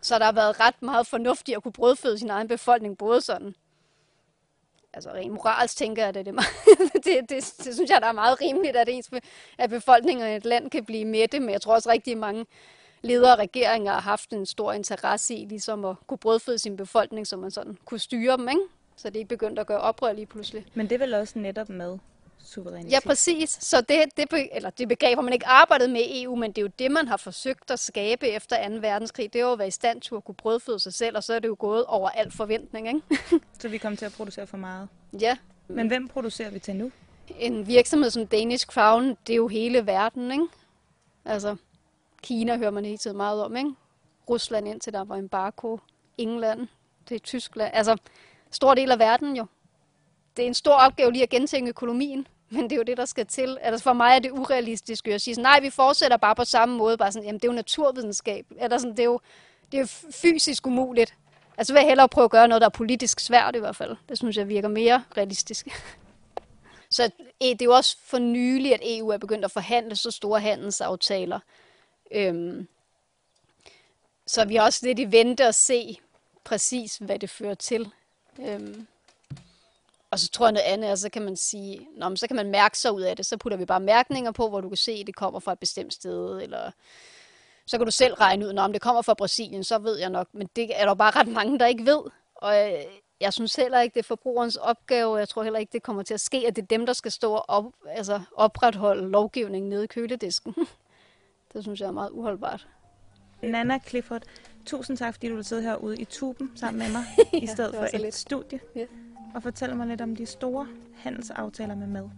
[0.00, 3.54] Så der har været ret meget fornuftigt at kunne brødføde sin egen befolkning, både sådan,
[4.92, 6.34] altså rent moralsk tænker jeg, at det, det,
[7.04, 9.10] det, det, det, synes jeg, der er meget rimeligt, at, ens,
[9.58, 12.46] at befolkningen i et land kan blive mætte, men jeg tror også rigtig mange
[13.02, 17.26] ledere og regeringer har haft en stor interesse i ligesom at kunne brødføde sin befolkning,
[17.26, 18.60] så man sådan kunne styre dem, ikke?
[18.96, 20.66] så det ikke begyndte at gøre oprør lige pludselig.
[20.74, 21.98] Men det er vel også netop med
[22.50, 22.92] suverænitet?
[22.92, 23.50] Ja, præcis.
[23.60, 26.52] Så det, det, be- eller det begreb har man ikke arbejdet med i EU, men
[26.52, 28.74] det er jo det, man har forsøgt at skabe efter 2.
[28.74, 29.32] verdenskrig.
[29.32, 31.34] Det er jo at være i stand til at kunne brødføde sig selv, og så
[31.34, 32.88] er det jo gået over al forventning.
[32.88, 33.00] Ikke?
[33.60, 34.88] Så vi kommer til at producere for meget.
[35.20, 35.36] ja,
[35.68, 36.92] Men hvem producerer vi til nu?
[37.38, 40.32] en virksomhed som Danish Crown, det er jo hele verden.
[40.32, 40.44] Ikke?
[41.24, 41.56] Altså,
[42.22, 43.56] Kina hører man hele tiden meget om.
[43.56, 43.70] Ikke?
[44.30, 45.76] Rusland indtil der var embargo.
[46.18, 46.68] England,
[47.08, 47.70] det er Tyskland.
[47.74, 47.96] Altså,
[48.50, 49.46] stor del af verden jo.
[50.36, 53.04] Det er en stor opgave lige at gentænke økonomien, men det er jo det, der
[53.04, 53.58] skal til.
[53.60, 56.76] Altså for mig er det urealistisk at sige, sådan, nej, vi fortsætter bare på samme
[56.76, 56.96] måde.
[56.96, 58.46] Bare sådan, jamen, det er jo naturvidenskab.
[58.60, 59.20] Eller sådan, det, er jo,
[59.72, 61.14] det er jo fysisk umuligt.
[61.58, 63.96] Altså vil jeg hellere prøve at gøre noget, der er politisk svært i hvert fald.
[64.08, 65.68] Det synes jeg virker mere realistisk.
[66.90, 70.10] Så e, det er jo også for nylig, at EU er begyndt at forhandle så
[70.10, 71.40] store handelsaftaler.
[72.10, 72.68] Øhm,
[74.26, 75.98] så vi er også lidt i vente og se
[76.44, 77.90] præcis, hvad det fører til.
[78.38, 78.86] Øhm,
[80.10, 82.36] og så tror jeg noget andet, altså, så kan man sige, Nå, men så kan
[82.36, 83.26] man mærke sig ud af det.
[83.26, 85.58] Så putter vi bare mærkninger på, hvor du kan se, at det kommer fra et
[85.58, 86.70] bestemt sted, eller
[87.66, 90.28] så kan du selv regne ud, om det kommer fra Brasilien, så ved jeg nok.
[90.32, 92.00] Men det er der bare ret mange, der ikke ved.
[92.34, 92.80] Og øh,
[93.20, 95.16] jeg synes heller ikke, det er forbrugerens opgave.
[95.16, 97.12] Jeg tror heller ikke, det kommer til at ske, at det er dem, der skal
[97.12, 100.54] stå og op, altså opretholde lovgivningen nede i køledisken.
[101.52, 102.68] det synes jeg er meget uholdbart.
[103.42, 104.22] Nana Clifford,
[104.66, 107.04] Tusind tak, fordi du vil sidde herude i tuben sammen med mig,
[107.42, 108.14] i stedet for et lidt.
[108.14, 108.86] studie, Ja.
[109.34, 110.66] Og fortælle mig lidt om de store
[110.96, 112.08] handelsaftaler med mad.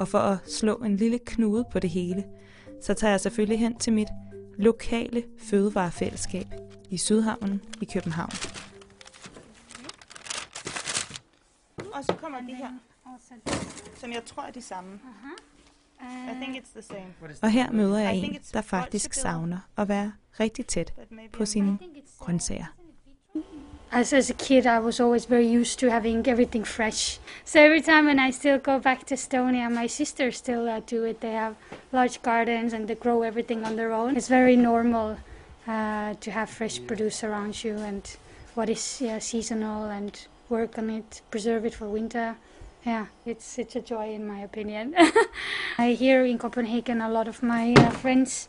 [0.00, 2.24] Og for at slå en lille knude på det hele,
[2.82, 4.08] så tager jeg selvfølgelig hen til mit
[4.58, 6.46] lokale fødevarefællesskab
[6.90, 8.30] i Sydhavnen i København.
[11.92, 12.70] Og så kommer de her,
[13.96, 15.00] som jeg tror er de samme.
[16.02, 17.36] I think it's the same.
[17.42, 20.94] Og her møder jeg en, der faktisk savner at være rigtig tæt
[21.32, 21.78] på sine
[22.18, 22.66] grøntsager.
[23.92, 27.18] As, as a kid, I was always very used to having everything fresh.
[27.44, 31.04] So every time when I still go back to Estonia, my sisters still uh, do
[31.04, 31.20] it.
[31.20, 31.56] They have
[31.92, 34.16] large gardens and they grow everything on their own.
[34.16, 35.18] It's very normal
[35.68, 38.02] uh, to have fresh produce around you and
[38.54, 42.36] what is yeah, seasonal and work on it, preserve it for winter.
[42.86, 44.94] Yeah, it's it's a joy in my opinion.
[45.78, 48.48] I hear in Copenhagen a lot of my uh, friends,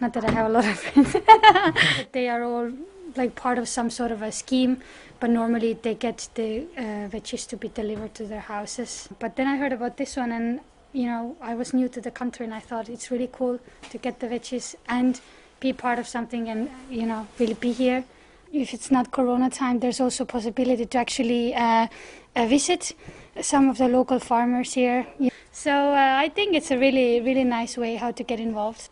[0.00, 2.70] not that I have a lot of friends, but they are all
[3.16, 4.80] like part of some sort of a scheme,
[5.20, 9.08] but normally they get the uh, veggies to be delivered to their houses.
[9.18, 10.60] But then I heard about this one, and
[10.92, 13.58] you know, I was new to the country, and I thought it's really cool
[13.90, 15.20] to get the veggies and
[15.60, 18.04] be part of something, and you know, really be here.
[18.52, 21.88] If it's not Corona time, there's also possibility to actually uh,
[22.36, 22.94] uh, visit
[23.40, 25.06] some of the local farmers here.
[25.52, 28.88] So uh, I think it's a really, really nice way how to get involved.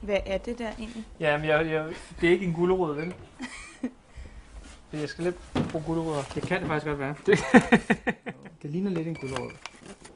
[0.00, 1.04] Hvad er det der egentlig?
[1.20, 1.84] Ja, men jeg, jeg,
[2.20, 3.14] det er ikke en gulerod, vel?
[4.92, 5.36] Jeg skal lidt
[5.70, 6.22] bruge gulerødder.
[6.34, 7.14] Det kan det faktisk godt være.
[7.26, 7.38] Det,
[8.62, 9.50] det ligner lidt en gulerod.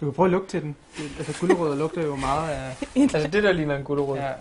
[0.01, 0.77] Du kan prøve at lugte til den.
[0.97, 2.77] Det, altså gulerødder lugter jo meget af...
[3.15, 4.17] altså det der ligner en gulerod.
[4.17, 4.33] Ja.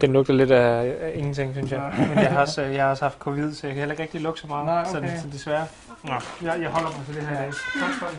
[0.00, 1.94] Den lugter lidt af, af ingenting, synes jeg.
[1.98, 4.20] Men jeg har, også, jeg har også haft covid, så jeg kan heller ikke rigtig
[4.20, 4.66] lugte så meget.
[4.66, 5.18] Nej, så, okay.
[5.18, 5.66] så desværre.
[6.02, 7.52] Nå, jeg, jeg holder mig til det her i dag.
[7.80, 8.18] Tak for det.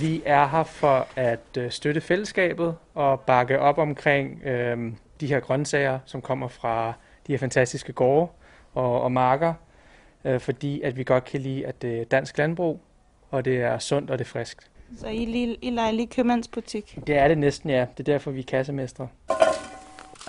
[0.00, 5.40] Vi er her for at øh, støtte fællesskabet og bakke op omkring øh, de her
[5.40, 6.92] grøntsager, som kommer fra
[7.26, 8.30] de her fantastiske gårde
[8.74, 9.54] og, og marker,
[10.24, 12.80] øh, fordi at vi godt kan lide, at det er dansk landbrug,
[13.30, 14.70] og det er sundt og det er friskt.
[14.98, 16.98] Så I, lige, I leger lige købmandsbutik.
[17.06, 17.86] Det er det næsten, ja.
[17.96, 19.08] Det er derfor, vi er kassemestre.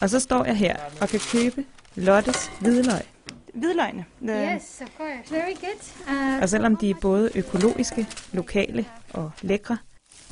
[0.01, 1.65] Og så står jeg her og kan købe
[1.95, 3.10] Lottes hvidløg.
[3.53, 4.05] Hvidløgene.
[4.21, 5.31] The- Yes, of course.
[5.33, 6.07] Very good.
[6.35, 9.77] Uh, Og selvom de er både økologiske, lokale og lækre,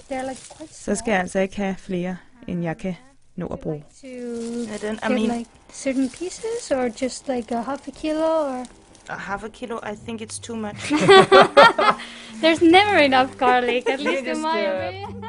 [0.09, 0.35] like
[0.71, 2.17] så skal jeg altså ikke have flere,
[2.47, 2.95] end jeg kan
[3.35, 3.83] nå at bruge.
[4.03, 8.65] Ja, den, get like certain pieces or just like a half a kilo or
[9.09, 10.91] half a kilo, I think it's too much.
[12.43, 15.23] there's never enough garlic at least in my opinion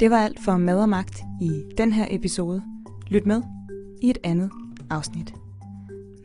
[0.00, 2.62] Det var alt for Mad og Magt i den her episode.
[3.08, 3.42] Lyt med
[4.02, 4.50] i et andet
[4.90, 5.34] afsnit.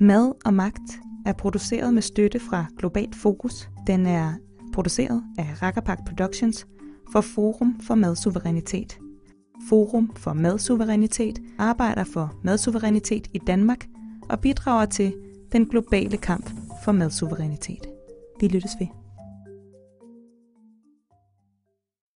[0.04, 3.70] Mad og Magt er produceret med støtte fra Globalt Fokus.
[3.88, 4.34] Den er
[4.74, 6.68] produceret af Rakkerpak Productions
[7.12, 9.00] for Forum for Madsuverænitet.
[9.70, 13.88] Forum for Madsuverænitet arbejder for madsuverænitet i Danmark
[14.30, 15.14] og bidrager til
[15.52, 16.50] den globale kamp
[16.84, 17.88] for madsuverænitet.
[18.40, 19.01] Vi lyttes ved.